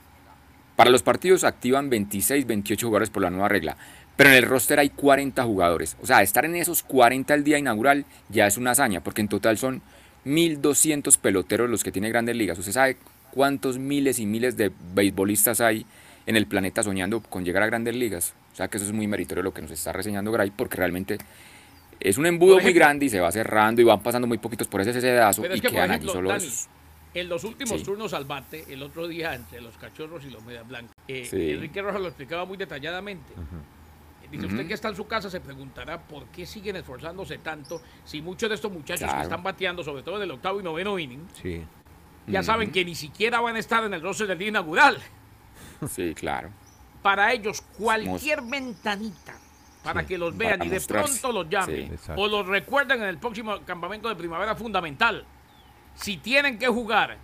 para 0.77 0.89
los 0.89 1.03
partidos 1.03 1.43
activan 1.43 1.89
26, 1.89 2.47
28 2.47 2.87
jugadores 2.87 3.09
por 3.09 3.21
la 3.23 3.29
nueva 3.29 3.49
regla. 3.49 3.75
Pero 4.15 4.29
en 4.31 4.37
el 4.37 4.43
roster 4.43 4.79
hay 4.79 4.89
40 4.89 5.43
jugadores. 5.43 5.95
O 6.01 6.05
sea, 6.07 6.21
estar 6.23 6.43
en 6.45 6.55
esos 6.55 6.81
40 6.81 7.33
el 7.35 7.43
día 7.43 7.59
inaugural 7.59 8.05
ya 8.29 8.47
es 8.47 8.57
una 8.57 8.71
hazaña, 8.71 9.01
porque 9.01 9.21
en 9.21 9.27
total 9.27 9.57
son 9.59 9.81
1.200 10.27 11.17
peloteros 11.17 11.69
los 11.69 11.83
que 11.83 11.91
tiene 11.91 12.09
grandes 12.09 12.35
ligas. 12.35 12.57
¿Usted 12.59 12.71
sabe 12.73 12.97
cuántos 13.31 13.77
miles 13.79 14.19
y 14.19 14.25
miles 14.25 14.57
de 14.57 14.71
beisbolistas 14.93 15.61
hay 15.61 15.85
en 16.25 16.35
el 16.35 16.45
planeta 16.47 16.83
soñando 16.83 17.21
con 17.21 17.43
llegar 17.45 17.63
a 17.63 17.67
grandes 17.67 17.95
ligas? 17.95 18.33
O 18.53 18.55
sea, 18.55 18.67
que 18.67 18.77
eso 18.77 18.85
es 18.85 18.93
muy 18.93 19.07
meritorio 19.07 19.43
lo 19.43 19.53
que 19.53 19.61
nos 19.61 19.71
está 19.71 19.91
reseñando 19.93 20.31
Gray, 20.31 20.51
porque 20.51 20.77
realmente 20.77 21.17
es 21.99 22.17
un 22.17 22.25
embudo 22.25 22.59
muy 22.59 22.73
grande 22.73 23.05
y 23.05 23.09
se 23.09 23.19
va 23.19 23.31
cerrando 23.31 23.81
y 23.81 23.85
van 23.85 24.01
pasando 24.01 24.27
muy 24.27 24.37
poquitos 24.37 24.67
por 24.67 24.81
ese 24.81 24.99
sedazo 24.99 25.43
y 25.43 25.45
es 25.45 25.61
que, 25.61 25.67
por 25.69 25.71
quedan 25.71 25.89
ejemplo, 25.91 26.11
allí 26.11 26.17
solo 26.17 26.29
Dani, 26.29 26.43
esos. 26.45 26.67
en 27.13 27.29
los 27.29 27.43
últimos 27.43 27.79
Sí. 27.79 27.85
turnos 27.85 28.13
al 28.13 28.25
bate, 28.25 28.65
el 28.69 28.83
otro 28.83 29.07
día 29.07 29.33
entre 29.35 29.61
los 29.61 29.77
cachorros 29.77 30.23
y 30.25 30.29
los 30.29 30.43
medias 30.43 30.67
blancas, 30.67 30.91
eh, 31.07 31.25
Sí. 31.29 31.51
Enrique 31.51 31.81
Rojas 31.81 32.01
lo 32.01 32.07
explicaba 32.07 32.45
muy 32.45 32.57
detalladamente. 32.57 33.33
Dice, 34.31 34.45
usted 34.45 34.67
que 34.67 34.73
está 34.73 34.89
en 34.89 34.95
su 34.95 35.07
casa 35.07 35.29
se 35.29 35.39
preguntará 35.39 35.99
por 36.01 36.25
qué 36.27 36.45
siguen 36.45 36.75
esforzándose 36.75 37.37
tanto 37.37 37.81
si 38.03 38.21
muchos 38.21 38.49
de 38.49 38.55
estos 38.55 38.71
muchachos 38.71 39.11
que 39.13 39.21
están 39.21 39.41
bateando, 39.41 39.83
sobre 39.83 40.03
todo 40.03 40.17
en 40.17 40.23
el 40.23 40.31
octavo 40.31 40.59
y 40.59 40.63
noveno 40.63 40.99
inning, 40.99 41.25
Sí. 41.41 41.63
ya 42.27 42.43
saben 42.43 42.71
que 42.71 42.83
ni 42.83 42.93
siquiera 42.95 43.39
van 43.39 43.55
a 43.55 43.59
estar 43.59 43.83
en 43.85 43.93
el 43.93 44.01
roster 44.01 44.27
del 44.27 44.37
día 44.37 44.49
inaugural. 44.49 44.97
Sí, 45.89 46.13
claro. 46.15 46.49
Para 47.03 47.31
ellos, 47.31 47.61
cualquier 47.77 48.41
ventanita 48.41 49.35
para 49.83 50.05
que 50.05 50.17
los 50.17 50.35
vean 50.35 50.61
y 50.63 50.69
de 50.69 50.75
mostrarse. 50.75 51.19
pronto 51.21 51.31
los 51.43 51.49
llamen 51.49 51.97
Sí. 51.97 52.11
O 52.17 52.27
los 52.27 52.45
recuerden 52.47 53.01
en 53.03 53.07
el 53.07 53.17
próximo 53.19 53.59
campamento 53.65 54.09
de 54.09 54.15
primavera 54.15 54.55
fundamental. 54.55 55.23
Si 55.95 56.17
tienen 56.17 56.57
que 56.59 56.67
jugar, 56.67 57.17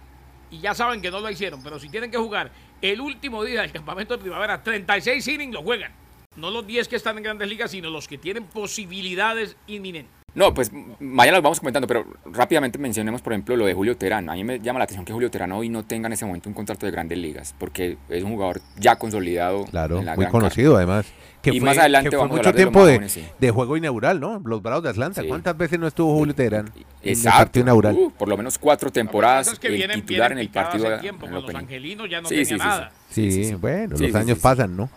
y 0.50 0.60
ya 0.60 0.74
saben 0.74 1.02
que 1.02 1.12
no 1.12 1.20
lo 1.20 1.30
hicieron, 1.30 1.62
pero 1.64 1.80
si 1.80 1.90
tienen 1.90 2.10
que 2.12 2.18
jugar 2.18 2.52
el 2.82 3.02
último 3.02 3.44
día 3.44 3.62
del 3.62 3.72
campamento 3.72 4.16
de 4.16 4.22
primavera, 4.24 4.62
36 4.64 5.28
innings 5.28 5.54
lo 5.54 5.64
juegan. 5.64 5.92
No 6.36 6.50
los 6.52 6.66
10 6.66 6.88
que 6.88 6.96
están 6.96 7.18
en 7.18 7.24
grandes 7.24 7.48
ligas, 7.48 7.72
sino 7.72 7.90
los 7.90 8.08
que 8.08 8.18
tienen 8.18 8.46
posibilidades 8.46 9.56
inminentes. 9.68 10.12
No, 10.36 10.52
pues 10.52 10.72
mañana 11.00 11.38
los 11.38 11.44
vamos 11.44 11.60
comentando, 11.60 11.88
pero 11.88 12.08
rápidamente 12.26 12.80
mencionemos, 12.80 13.22
por 13.22 13.34
ejemplo, 13.34 13.56
lo 13.56 13.68
de 13.68 13.76
Julio 13.76 13.96
Terán. 13.98 14.32
A 14.32 14.34
mí 14.34 14.44
me 14.44 14.60
llama 14.60 14.80
la 14.80 14.86
atención 14.86 15.06
que 15.06 15.14
Julio 15.14 15.30
Terán 15.30 15.52
hoy 15.52 15.70
no 15.70 15.86
tenga 15.86 16.08
en 16.08 16.14
ese 16.14 16.26
momento 16.26 16.50
un 16.50 16.56
contrato 16.56 16.88
de 16.88 16.92
grandes 16.92 17.20
ligas, 17.20 17.54
porque 17.60 17.98
es 18.10 18.24
un 18.24 18.32
jugador 18.32 18.60
ya 18.78 18.96
consolidado. 18.96 19.66
Claro, 19.66 20.00
en 20.00 20.06
la 20.06 20.16
muy 20.16 20.24
gran 20.24 20.32
conocido 20.32 20.76
además. 20.76 21.06
Que 21.44 21.52
Y 21.52 21.60
fue, 21.60 21.70
más 21.70 21.78
adelante 21.78 22.10
que 22.10 22.16
fue 22.16 22.24
vamos 22.24 22.32
a 22.32 22.38
mucho 22.38 22.50
hablar 22.50 22.56
de 22.56 22.64
tiempo 22.64 22.80
de, 22.86 22.94
jóvenes, 22.96 23.12
sí. 23.12 23.24
de 23.40 23.52
juego 23.52 23.78
inaugural, 23.78 24.20
¿no? 24.20 24.42
Los 24.44 24.64
Bravos 24.64 24.84
de 24.84 24.90
Atlanta. 24.90 25.22
Sí. 25.22 25.28
¿Cuántas 25.28 25.56
veces 25.56 25.78
no 25.80 25.86
estuvo 25.88 26.16
Julio 26.18 26.34
Terán 26.34 26.68
en 26.68 26.84
el 27.04 27.10
Exacto. 27.12 27.38
partido 27.38 27.64
inaugural? 27.66 27.96
Uh, 27.96 28.12
por 28.12 28.28
lo 28.28 28.36
menos 28.38 28.58
cuatro 28.58 28.92
temporadas 28.92 29.50
es 29.50 29.60
que 29.60 29.68
el 29.68 29.74
vienen, 29.76 30.02
titular 30.02 30.30
vienen 30.32 30.38
en 30.40 30.48
el 30.48 30.50
partido 30.52 30.88
hace 30.88 31.02
tiempo, 31.02 31.26
en 31.28 31.32
con 31.34 31.42
el 31.42 31.46
los 31.46 31.56
angelinos 31.56 32.10
ya 32.10 32.22
no 32.22 32.30
Sí, 32.30 32.36
tenía 32.36 32.46
sí, 32.46 32.54
sí, 32.56 32.60
sí. 32.60 32.66
nada. 32.68 32.92
sí, 33.10 33.32
sí, 33.32 33.46
sí. 33.46 33.54
bueno, 33.56 33.98
Sí, 33.98 34.04
los 34.04 34.12
sí, 34.14 34.18
años 34.18 34.40
pasan, 34.40 34.76
¿no? 34.76 34.90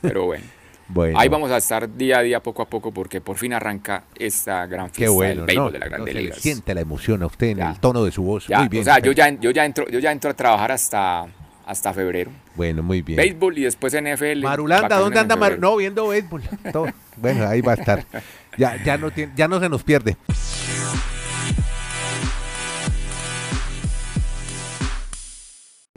Pero 0.00 0.24
bueno. 0.24 0.44
Bueno, 0.92 1.18
Ahí 1.20 1.28
vamos 1.28 1.50
a 1.52 1.58
estar 1.58 1.88
día 1.96 2.18
a 2.18 2.22
día, 2.22 2.40
poco 2.42 2.62
a 2.62 2.64
poco, 2.68 2.90
porque 2.90 3.20
por 3.20 3.36
fin 3.36 3.52
arranca 3.52 4.02
esta 4.16 4.66
gran 4.66 4.88
qué 4.88 4.94
fiesta 5.06 5.14
bueno, 5.14 5.46
del 5.46 5.56
¿no? 5.56 5.70
de 5.70 5.78
No, 5.78 6.04
se 6.04 6.12
le 6.14 6.20
ligas. 6.22 6.38
siente 6.38 6.74
la 6.74 6.80
emoción 6.80 7.22
a 7.22 7.26
usted 7.26 7.46
en 7.48 7.58
Ya. 7.58 7.70
el 7.70 7.78
tono 7.78 8.04
de 8.04 8.10
su 8.10 8.24
voz. 8.24 8.48
Ya, 8.48 8.58
muy 8.58 8.68
bien. 8.68 8.80
o 8.82 8.84
sea, 8.84 8.98
yo 8.98 9.12
ya, 9.12 9.28
yo, 9.30 9.52
ya 9.52 9.64
entro, 9.64 9.88
yo 9.88 10.00
ya 10.00 10.10
entro 10.10 10.30
a 10.30 10.34
trabajar 10.34 10.72
hasta, 10.72 11.26
hasta 11.64 11.92
febrero. 11.94 12.32
Bueno, 12.56 12.82
muy 12.82 13.02
bien. 13.02 13.18
Béisbol 13.18 13.56
y 13.58 13.62
después 13.62 13.94
NFL. 13.94 14.42
Marulanda, 14.42 14.98
¿dónde 14.98 15.20
anda 15.20 15.36
Mar? 15.36 15.52
febrero. 15.52 15.70
No, 15.70 15.76
viendo 15.76 16.08
béisbol. 16.08 16.42
Todo. 16.72 16.86
Bueno, 17.16 17.46
ahí 17.46 17.60
va 17.60 17.72
a 17.72 17.76
estar. 17.76 18.04
Ya, 18.58 18.82
ya, 18.82 18.98
no 18.98 19.12
tiene, 19.12 19.32
ya 19.36 19.46
no 19.46 19.60
se 19.60 19.68
nos 19.68 19.84
pierde. 19.84 20.16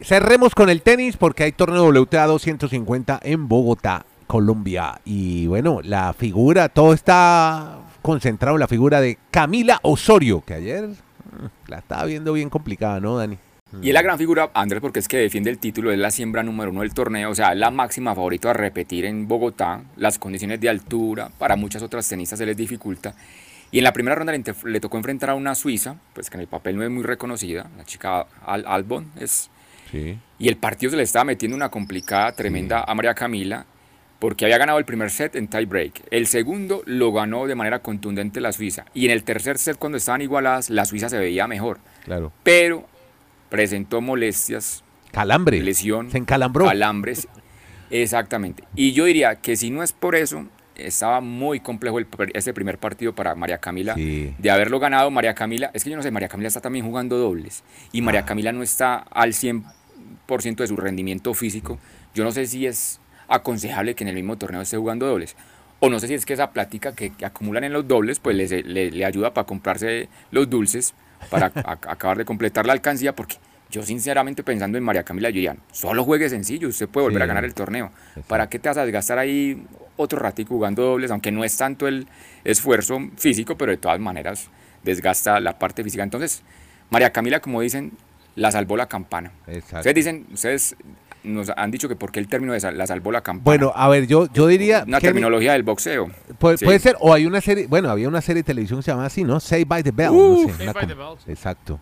Cerremos 0.01 0.53
con 0.55 0.69
el 0.69 0.81
tenis 0.81 1.17
porque 1.17 1.43
hay 1.43 1.51
torneo 1.51 1.87
WTA 1.89 2.25
250 2.25 3.19
en 3.23 3.47
Bogotá, 3.47 4.05
Colombia. 4.33 4.99
Y 5.05 5.45
bueno, 5.45 5.79
la 5.83 6.11
figura, 6.11 6.67
todo 6.67 6.95
está 6.95 7.81
concentrado 8.01 8.55
en 8.55 8.61
la 8.61 8.67
figura 8.67 8.99
de 8.99 9.19
Camila 9.29 9.79
Osorio, 9.83 10.41
que 10.43 10.55
ayer 10.55 10.87
mm, 10.87 11.45
la 11.69 11.77
estaba 11.77 12.05
viendo 12.05 12.33
bien 12.33 12.49
complicada, 12.49 12.99
¿no, 12.99 13.15
Dani? 13.15 13.37
Y 13.79 13.89
es 13.89 13.93
la 13.93 14.01
gran 14.01 14.17
figura, 14.17 14.49
Andrés, 14.55 14.81
porque 14.81 14.97
es 14.97 15.07
que 15.07 15.17
defiende 15.17 15.51
el 15.51 15.59
título, 15.59 15.91
es 15.91 15.99
la 15.99 16.09
siembra 16.09 16.41
número 16.41 16.71
uno 16.71 16.81
del 16.81 16.95
torneo, 16.95 17.29
o 17.29 17.35
sea, 17.35 17.51
es 17.51 17.59
la 17.59 17.69
máxima 17.69 18.15
favorita 18.15 18.49
a 18.49 18.53
repetir 18.53 19.05
en 19.05 19.27
Bogotá. 19.27 19.83
Las 19.97 20.17
condiciones 20.17 20.59
de 20.59 20.67
altura, 20.67 21.29
para 21.37 21.55
muchas 21.55 21.83
otras 21.83 22.09
tenistas 22.09 22.39
se 22.39 22.47
les 22.47 22.57
dificulta. 22.57 23.13
Y 23.69 23.77
en 23.77 23.83
la 23.83 23.93
primera 23.93 24.15
ronda 24.15 24.33
le, 24.33 24.79
tocó 24.79 24.97
enfrentar 24.97 25.29
a 25.29 25.35
una 25.35 25.53
suiza, 25.53 25.95
pues 26.15 26.31
que 26.31 26.37
en 26.37 26.41
el 26.41 26.47
papel 26.47 26.75
no 26.75 26.83
es 26.83 26.89
muy 26.89 27.03
reconocida, 27.03 27.69
la 27.77 27.83
chica 27.83 28.25
Al 28.47 28.65
Albon 28.65 29.11
es 29.19 29.51
Sí. 29.91 30.17
y 30.39 30.47
el 30.47 30.57
partido 30.57 30.89
se 30.89 30.97
le 30.97 31.03
estaba 31.03 31.23
metiendo 31.23 31.55
una 31.55 31.69
complicada 31.69 32.31
tremenda 32.31 32.83
a 32.87 32.95
María 32.95 33.13
Camila 33.13 33.67
porque 34.23 34.45
había 34.45 34.57
ganado 34.57 34.79
el 34.79 34.85
primer 34.85 35.11
set 35.11 35.35
en 35.35 35.49
tie 35.49 35.65
break. 35.65 36.01
El 36.09 36.27
segundo 36.27 36.81
lo 36.85 37.11
ganó 37.11 37.45
de 37.45 37.55
manera 37.55 37.79
contundente 37.79 38.39
la 38.39 38.53
Suiza. 38.53 38.85
Y 38.93 39.03
en 39.03 39.11
el 39.11 39.25
tercer 39.25 39.57
set, 39.57 39.75
cuando 39.77 39.97
estaban 39.97 40.21
igualadas, 40.21 40.69
la 40.69 40.85
Suiza 40.85 41.09
se 41.09 41.17
veía 41.17 41.45
mejor. 41.45 41.79
Claro. 42.05 42.31
Pero 42.41 42.87
presentó 43.49 43.99
molestias, 43.99 44.81
Calambre. 45.11 45.61
lesión, 45.61 46.09
Se 46.09 46.19
encalambró. 46.19 46.63
calambres. 46.67 47.27
Exactamente. 47.91 48.63
Y 48.77 48.93
yo 48.93 49.03
diría 49.03 49.35
que 49.35 49.57
si 49.57 49.69
no 49.71 49.83
es 49.83 49.91
por 49.91 50.15
eso, 50.15 50.47
estaba 50.75 51.19
muy 51.19 51.59
complejo 51.59 51.99
el, 51.99 52.07
ese 52.33 52.53
primer 52.53 52.77
partido 52.77 53.13
para 53.13 53.35
María 53.35 53.57
Camila. 53.57 53.95
Sí. 53.95 54.33
De 54.37 54.49
haberlo 54.51 54.79
ganado 54.79 55.11
María 55.11 55.33
Camila, 55.33 55.69
es 55.73 55.83
que 55.83 55.89
yo 55.89 55.97
no 55.97 56.01
sé, 56.01 56.11
María 56.11 56.29
Camila 56.29 56.47
está 56.47 56.61
también 56.61 56.85
jugando 56.85 57.17
dobles. 57.17 57.61
Y 57.91 58.01
María 58.01 58.21
Ah. 58.21 58.25
Camila 58.25 58.53
no 58.53 58.63
está 58.63 58.95
al 58.95 59.33
100% 59.33 60.63
de 60.63 60.67
su 60.67 60.77
rendimiento 60.77 61.33
físico. 61.33 61.77
Yo 62.15 62.23
no 62.23 62.31
sé 62.31 62.45
si 62.47 62.65
es 62.65 63.01
aconsejable 63.35 63.95
que 63.95 64.03
en 64.03 64.09
el 64.09 64.15
mismo 64.15 64.37
torneo 64.37 64.61
esté 64.61 64.77
jugando 64.77 65.05
dobles. 65.07 65.35
O 65.79 65.89
no 65.89 65.99
sé 65.99 66.07
si 66.07 66.13
es 66.13 66.25
que 66.25 66.33
esa 66.33 66.51
plática 66.51 66.93
que, 66.95 67.11
que 67.11 67.25
acumulan 67.25 67.63
en 67.65 67.73
los 67.73 67.87
dobles, 67.87 68.19
pues 68.19 68.35
les- 68.35 68.65
le, 68.65 68.91
le 68.91 69.05
ayuda 69.05 69.33
para 69.33 69.45
comprarse 69.45 70.07
los 70.31 70.49
dulces, 70.49 70.93
para 71.29 71.47
a- 71.65 71.71
acabar 71.91 72.17
de 72.17 72.25
completar 72.25 72.65
la 72.65 72.73
alcancía, 72.73 73.15
porque 73.15 73.35
yo 73.69 73.83
sinceramente 73.83 74.43
pensando 74.43 74.77
en 74.77 74.83
María 74.83 75.03
Camila, 75.03 75.29
yo 75.29 75.35
diría, 75.35 75.57
solo 75.71 76.03
juegue 76.03 76.29
sencillo, 76.29 76.67
usted 76.69 76.87
puede 76.87 77.05
volver 77.05 77.21
Sí. 77.21 77.23
a 77.23 77.27
ganar 77.27 77.43
el 77.43 77.53
torneo. 77.53 77.91
¿Para 78.27 78.47
qué 78.47 78.59
te 78.59 78.69
vas 78.69 78.77
a 78.77 78.85
desgastar 78.85 79.17
ahí 79.17 79.65
otro 79.97 80.19
ratico 80.19 80.53
jugando 80.53 80.83
dobles? 80.83 81.09
Aunque 81.11 81.31
no 81.31 81.43
es 81.43 81.57
tanto 81.57 81.87
el 81.87 82.07
esfuerzo 82.43 82.99
físico, 83.17 83.57
pero 83.57 83.71
de 83.71 83.77
todas 83.77 83.99
maneras 83.99 84.49
desgasta 84.83 85.39
la 85.39 85.57
parte 85.59 85.83
física. 85.83 86.03
Entonces, 86.03 86.43
María 86.91 87.11
Camila, 87.11 87.39
como 87.41 87.61
dicen, 87.61 87.93
la 88.35 88.51
salvó 88.51 88.77
la 88.77 88.87
campana. 88.87 89.31
Exacto. 89.47 89.77
Ustedes 89.77 89.95
dicen, 89.95 90.27
ustedes 90.31 90.75
nos 91.23 91.49
han 91.55 91.71
dicho 91.71 91.87
que 91.87 91.95
por 91.95 92.11
qué 92.11 92.19
el 92.19 92.27
término 92.27 92.53
de 92.53 92.59
sal- 92.59 92.77
la 92.77 92.85
salvó 92.87 93.11
la 93.11 93.21
campana. 93.21 93.43
Bueno, 93.45 93.71
a 93.75 93.87
ver, 93.89 94.07
yo, 94.07 94.27
yo 94.33 94.47
diría... 94.47 94.83
una 94.87 94.99
terminología 94.99 95.53
del 95.53 95.63
boxeo. 95.63 96.09
puede, 96.39 96.57
Sí. 96.57 96.65
puede 96.65 96.79
ser, 96.79 96.95
o 96.99 97.13
hay 97.13 97.25
una 97.25 97.39
serie, 97.41 97.67
bueno, 97.67 97.89
había 97.89 98.07
una 98.07 98.21
serie 98.21 98.41
de 98.43 98.47
televisión 98.47 98.79
que 98.79 98.83
se 98.83 98.91
llamaba 98.91 99.07
así, 99.07 99.23
¿no? 99.23 99.39
Say 99.39 99.63
by 99.63 99.83
the 99.83 99.91
Bell. 99.91 100.09
Uh, 100.11 100.41
no 100.43 100.47
sé, 100.47 100.53
Saved 100.53 100.61
una 100.63 100.73
by 100.73 100.87
the 100.87 100.95
com- 100.95 101.15
Bell. 101.17 101.17
Exacto. 101.33 101.79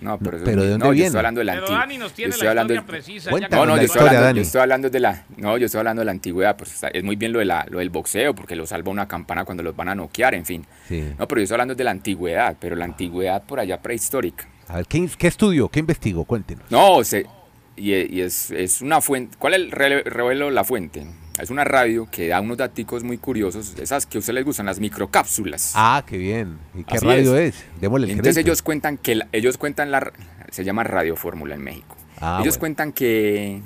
No, 0.00 0.18
pero, 0.18 0.38
eso 0.38 0.46
pero 0.46 0.60
es- 0.62 0.64
¿de 0.66 0.70
dónde 0.70 0.84
no, 0.86 0.90
yo 0.92 0.94
viene? 0.94 1.06
estoy 1.08 1.18
hablando 1.18 1.38
de 1.40 1.44
la 1.44 1.52
Pero 1.52 1.64
antigua. 1.66 1.80
Dani 1.82 1.98
nos 1.98 2.12
tiene 2.14 2.32
Yo 2.34 2.42
la 2.44 2.50
hablando 2.50 2.72
historia 2.74 2.86
de- 2.86 3.02
precisa. 3.02 3.30
Cuéntanos 3.30 3.50
ya 3.50 3.56
No, 3.56 3.60
que 3.62 3.66
no, 3.66 3.72
yo 3.72 3.76
nos 3.76 3.84
estoy, 3.84 4.00
historia, 4.00 4.18
hablando, 4.18 4.36
yo 4.36 4.42
estoy 4.42 4.60
hablando 4.62 4.90
de 4.90 5.00
la, 5.00 5.24
no, 5.36 5.58
yo 5.58 5.66
estoy 5.66 5.78
hablando 5.78 6.00
de 6.00 6.04
la 6.06 6.10
antigüedad, 6.12 6.56
pues 6.56 6.72
está- 6.74 6.88
es 6.88 7.04
muy 7.04 7.16
bien 7.16 7.32
lo 7.32 7.38
de 7.38 7.44
la, 7.44 7.66
lo 7.68 7.78
del 7.80 7.90
boxeo, 7.90 8.34
porque 8.34 8.56
lo 8.56 8.66
salva 8.66 8.90
una 8.90 9.06
campana 9.06 9.44
cuando 9.44 9.62
los 9.62 9.76
van 9.76 9.88
a 9.90 9.94
noquear, 9.94 10.34
en 10.34 10.46
fin. 10.46 10.64
Sí. 10.88 11.12
No, 11.18 11.28
pero 11.28 11.40
yo 11.40 11.42
estoy 11.44 11.54
hablando 11.56 11.74
de 11.74 11.84
la 11.84 11.90
antigüedad, 11.90 12.56
pero 12.58 12.76
la 12.76 12.86
antigüedad 12.86 13.42
por 13.42 13.60
allá 13.60 13.78
prehistórica. 13.82 14.48
A 14.68 14.76
ver, 14.76 14.86
¿qué, 14.86 15.06
qué 15.18 15.26
estudió? 15.26 15.68
¿Qué 15.68 15.80
investigó? 15.80 16.24
Cuéntenos. 16.24 16.64
No, 16.70 17.04
se, 17.04 17.26
y, 17.80 17.94
y 17.94 18.20
es, 18.20 18.50
es 18.50 18.80
una 18.82 19.00
fuente. 19.00 19.36
¿Cuál 19.38 19.54
es 19.54 19.60
el 19.60 19.70
revelo 19.72 20.50
la 20.50 20.64
fuente? 20.64 21.06
Es 21.40 21.48
una 21.50 21.64
radio 21.64 22.06
que 22.10 22.28
da 22.28 22.40
unos 22.40 22.58
daticos 22.58 23.02
muy 23.02 23.16
curiosos, 23.16 23.74
esas 23.78 24.04
que 24.04 24.18
a 24.18 24.20
ustedes 24.20 24.34
les 24.34 24.44
gustan, 24.44 24.66
las 24.66 24.78
microcápsulas. 24.78 25.72
Ah, 25.74 26.04
qué 26.06 26.18
bien. 26.18 26.58
¿Y 26.74 26.84
qué 26.84 26.96
Así 26.96 27.06
radio 27.06 27.36
es? 27.38 27.64
Démosle 27.80 28.04
el 28.06 28.10
Entonces 28.10 28.34
crédito. 28.34 28.50
ellos 28.50 28.62
cuentan 28.62 28.98
que 28.98 29.14
la- 29.14 29.28
ellos 29.32 29.56
cuentan 29.56 29.90
la 29.90 30.12
se 30.50 30.64
llama 30.64 30.84
Radio 30.84 31.16
Fórmula 31.16 31.54
en 31.54 31.62
México. 31.62 31.96
Ah, 32.20 32.38
ellos 32.42 32.54
bueno. 32.56 32.60
cuentan 32.60 32.92
que 32.92 33.62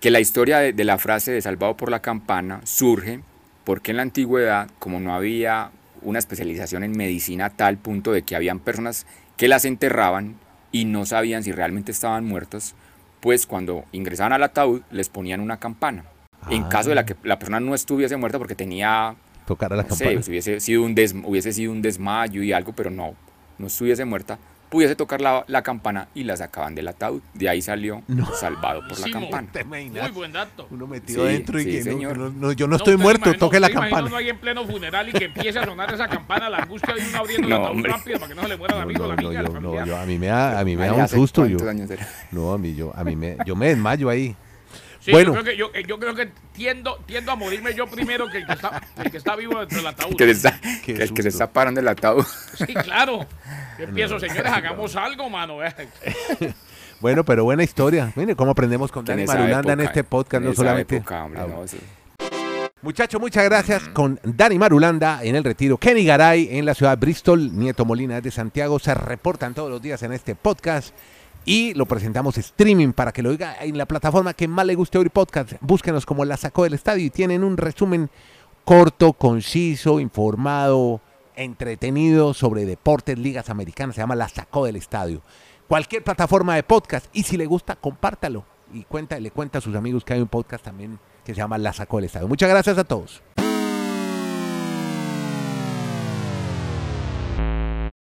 que 0.00 0.10
la 0.12 0.20
historia 0.20 0.58
de, 0.58 0.72
de 0.72 0.84
la 0.84 0.98
frase 0.98 1.32
de 1.32 1.42
salvado 1.42 1.76
por 1.76 1.90
la 1.90 2.00
campana 2.00 2.60
surge 2.64 3.20
porque 3.64 3.90
en 3.90 3.96
la 3.96 4.02
antigüedad, 4.04 4.68
como 4.78 5.00
no 5.00 5.12
había 5.14 5.70
una 6.02 6.18
especialización 6.20 6.84
en 6.84 6.92
medicina 6.92 7.46
a 7.46 7.50
tal 7.50 7.78
punto 7.78 8.12
de 8.12 8.22
que 8.22 8.36
habían 8.36 8.60
personas 8.60 9.06
que 9.36 9.48
las 9.48 9.64
enterraban 9.64 10.36
y 10.70 10.84
no 10.84 11.04
sabían 11.04 11.42
si 11.42 11.50
realmente 11.52 11.90
estaban 11.92 12.24
muertas, 12.24 12.74
pues 13.20 13.46
cuando 13.46 13.84
ingresaban 13.92 14.32
al 14.32 14.42
ataúd 14.42 14.82
les 14.90 15.08
ponían 15.08 15.40
una 15.40 15.58
campana. 15.58 16.04
En 16.50 16.64
Ah. 16.64 16.68
caso 16.68 16.88
de 16.90 16.94
la 16.94 17.04
que 17.04 17.16
la 17.24 17.38
persona 17.38 17.60
no 17.60 17.74
estuviese 17.74 18.16
muerta 18.16 18.38
porque 18.38 18.54
tenía 18.54 19.14
Tocar 19.46 19.72
a 19.72 19.76
la 19.76 19.82
no 19.82 19.94
sé, 19.94 20.04
campana. 20.04 20.22
si 20.22 20.30
hubiese 20.30 20.60
sido, 20.60 20.82
un 20.84 20.94
des- 20.94 21.14
hubiese 21.24 21.52
sido 21.52 21.72
un 21.72 21.82
desmayo 21.82 22.42
y 22.42 22.52
algo, 22.52 22.72
pero 22.72 22.90
no, 22.90 23.14
no 23.58 23.66
estuviese 23.66 24.04
muerta, 24.04 24.38
pudiese 24.68 24.94
tocar 24.96 25.20
la, 25.20 25.44
la 25.48 25.62
campana 25.62 26.08
y 26.14 26.24
la 26.24 26.36
sacaban 26.36 26.74
del 26.74 26.88
ataúd. 26.88 27.20
De 27.34 27.48
ahí 27.48 27.62
salió 27.62 28.02
salvado 28.38 28.80
por 28.80 28.98
la 28.98 29.06
Buenísimo. 29.06 29.30
campana. 29.30 29.64
Muy 29.66 30.10
buen 30.12 30.32
dato. 30.32 30.66
Uno 30.70 30.86
metido 30.86 31.26
Sí, 31.26 31.32
dentro 31.32 31.60
y 31.60 31.64
sí, 31.64 31.70
que 31.70 31.78
no- 31.78 31.84
señor. 31.84 32.18
no, 32.18 32.30
no, 32.30 32.52
yo 32.52 32.66
no 32.68 32.76
estoy 32.76 32.96
muerto, 32.96 33.24
se 33.24 33.30
imagina- 33.30 33.38
toque 33.46 33.60
la 33.60 33.70
campana. 33.70 34.06
uno 34.06 34.16
ahí 34.16 34.28
en 34.28 34.38
pleno 34.38 34.64
funeral 34.66 35.08
y 35.08 35.12
que 35.12 35.24
empiece 35.26 35.58
a 35.58 35.64
sonar 35.64 35.92
esa 35.92 36.08
campana, 36.08 36.48
la 36.50 36.58
angustia 36.58 36.94
de 36.94 37.00
uno 37.08 37.18
abriendo 37.18 37.48
No, 37.48 37.56
el 37.56 37.62
ataúd 37.62 37.84
rápido 37.86 38.18
para 38.18 38.28
que 38.28 38.34
no 38.34 38.42
se 38.42 38.48
le 38.48 38.56
muera 38.56 38.74
el 38.74 38.78
No, 38.80 38.84
amigo, 38.84 38.98
no, 39.02 39.08
la 39.08 39.14
no, 39.16 39.28
amiga, 39.28 39.42
yo, 39.42 39.48
no, 39.48 39.54
familiar. 39.54 39.86
yo- 39.86 39.96
a 39.96 40.06
mí 40.06 40.18
me 40.18 40.26
da, 40.26 40.58
a 40.60 40.64
mí 40.64 40.76
me 40.76 40.86
da 40.86 40.92
un 40.94 41.00
¿hace 41.00 41.16
susto. 41.16 41.46
Yo, 41.46 41.58
no, 42.32 42.52
a 42.52 42.58
mí 42.58 42.74
yo, 42.74 42.92
a 42.94 43.04
mí 43.04 43.16
me, 43.16 43.36
yo 43.46 43.56
me 43.56 43.68
desmayo 43.68 44.08
ahí. 44.08 44.36
Sí, 45.08 45.12
bueno. 45.12 45.34
yo 45.34 45.40
creo 45.40 45.44
que, 45.44 45.56
yo, 45.56 45.70
eh, 45.74 45.84
yo 45.88 45.98
creo 45.98 46.14
que 46.14 46.30
tiendo, 46.52 46.98
tiendo 47.06 47.32
a 47.32 47.36
morirme 47.36 47.74
yo 47.74 47.86
primero 47.86 48.28
que 48.28 48.38
el 48.38 48.46
que 48.46 48.52
está, 48.52 48.82
el 49.02 49.10
que 49.10 49.16
está 49.16 49.36
vivo 49.36 49.58
dentro 49.58 49.78
del 49.78 49.86
ataúd. 49.86 50.16
Que 50.16 50.30
está- 50.30 50.60
el 50.86 51.14
que 51.14 51.22
se 51.22 51.28
está 51.28 51.50
parando 51.50 51.80
del 51.80 51.88
ataúd. 51.88 52.26
Sí, 52.54 52.66
claro. 52.74 53.26
Yo 53.78 53.84
empiezo, 53.84 54.20
señores, 54.20 54.52
hagamos 54.52 54.94
algo, 54.96 55.30
mano. 55.30 55.64
eh. 55.64 55.74
Bueno, 57.00 57.24
pero 57.24 57.44
buena 57.44 57.62
historia. 57.62 58.12
Mire 58.16 58.34
cómo 58.34 58.50
aprendemos 58.50 58.90
con 58.90 59.04
Dani 59.04 59.24
Marulanda 59.24 59.72
en 59.72 59.80
este 59.80 60.02
podcast, 60.04 60.42
en 60.42 60.48
no 60.50 60.54
solamente. 60.54 60.96
época, 60.96 61.24
hombre, 61.24 61.40
Ah, 61.40 61.46
no, 61.48 61.64
Muchachos, 62.82 63.20
muchas 63.20 63.44
gracias 63.44 63.88
con 63.88 64.20
Dani 64.22 64.58
Marulanda 64.58 65.20
en 65.22 65.34
el 65.36 65.42
retiro. 65.44 65.78
Kenny 65.78 66.04
Garay 66.04 66.48
en 66.58 66.64
la 66.64 66.74
ciudad 66.74 66.96
de 66.98 67.00
Bristol. 67.06 67.56
Nieto 67.56 67.84
Molina 67.84 68.20
de 68.20 68.30
Santiago. 68.30 68.78
Se 68.78 68.94
reportan 68.94 69.54
todos 69.54 69.70
los 69.70 69.80
días 69.82 70.02
en 70.02 70.12
este 70.12 70.34
podcast. 70.34 70.94
Y 71.44 71.74
lo 71.74 71.86
presentamos 71.86 72.36
streaming 72.36 72.92
para 72.92 73.12
que 73.12 73.22
lo 73.22 73.30
oiga 73.30 73.56
en 73.60 73.78
la 73.78 73.86
plataforma 73.86 74.34
que 74.34 74.48
más 74.48 74.66
le 74.66 74.74
guste 74.74 74.98
oír 74.98 75.10
podcast. 75.10 75.52
Búsquenos 75.60 76.04
como 76.04 76.24
La 76.24 76.36
Sacó 76.36 76.64
del 76.64 76.74
Estadio 76.74 77.06
y 77.06 77.10
tienen 77.10 77.42
un 77.42 77.56
resumen 77.56 78.10
corto, 78.64 79.14
conciso, 79.14 79.98
informado, 79.98 81.00
entretenido 81.36 82.34
sobre 82.34 82.66
deportes, 82.66 83.18
ligas 83.18 83.48
americanas. 83.48 83.94
Se 83.94 84.02
llama 84.02 84.14
La 84.14 84.28
Sacó 84.28 84.66
del 84.66 84.76
Estadio. 84.76 85.22
Cualquier 85.68 86.04
plataforma 86.04 86.54
de 86.54 86.62
podcast. 86.62 87.06
Y 87.12 87.22
si 87.22 87.36
le 87.36 87.46
gusta, 87.46 87.76
compártalo. 87.76 88.44
Y 88.72 88.84
cuenta, 88.84 89.18
le 89.18 89.30
cuenta 89.30 89.58
a 89.58 89.60
sus 89.62 89.74
amigos 89.74 90.04
que 90.04 90.12
hay 90.12 90.20
un 90.20 90.28
podcast 90.28 90.64
también 90.64 90.98
que 91.24 91.34
se 91.34 91.38
llama 91.38 91.56
La 91.56 91.72
Sacó 91.72 91.96
del 91.96 92.06
Estadio. 92.06 92.28
Muchas 92.28 92.50
gracias 92.50 92.76
a 92.76 92.84
todos. 92.84 93.22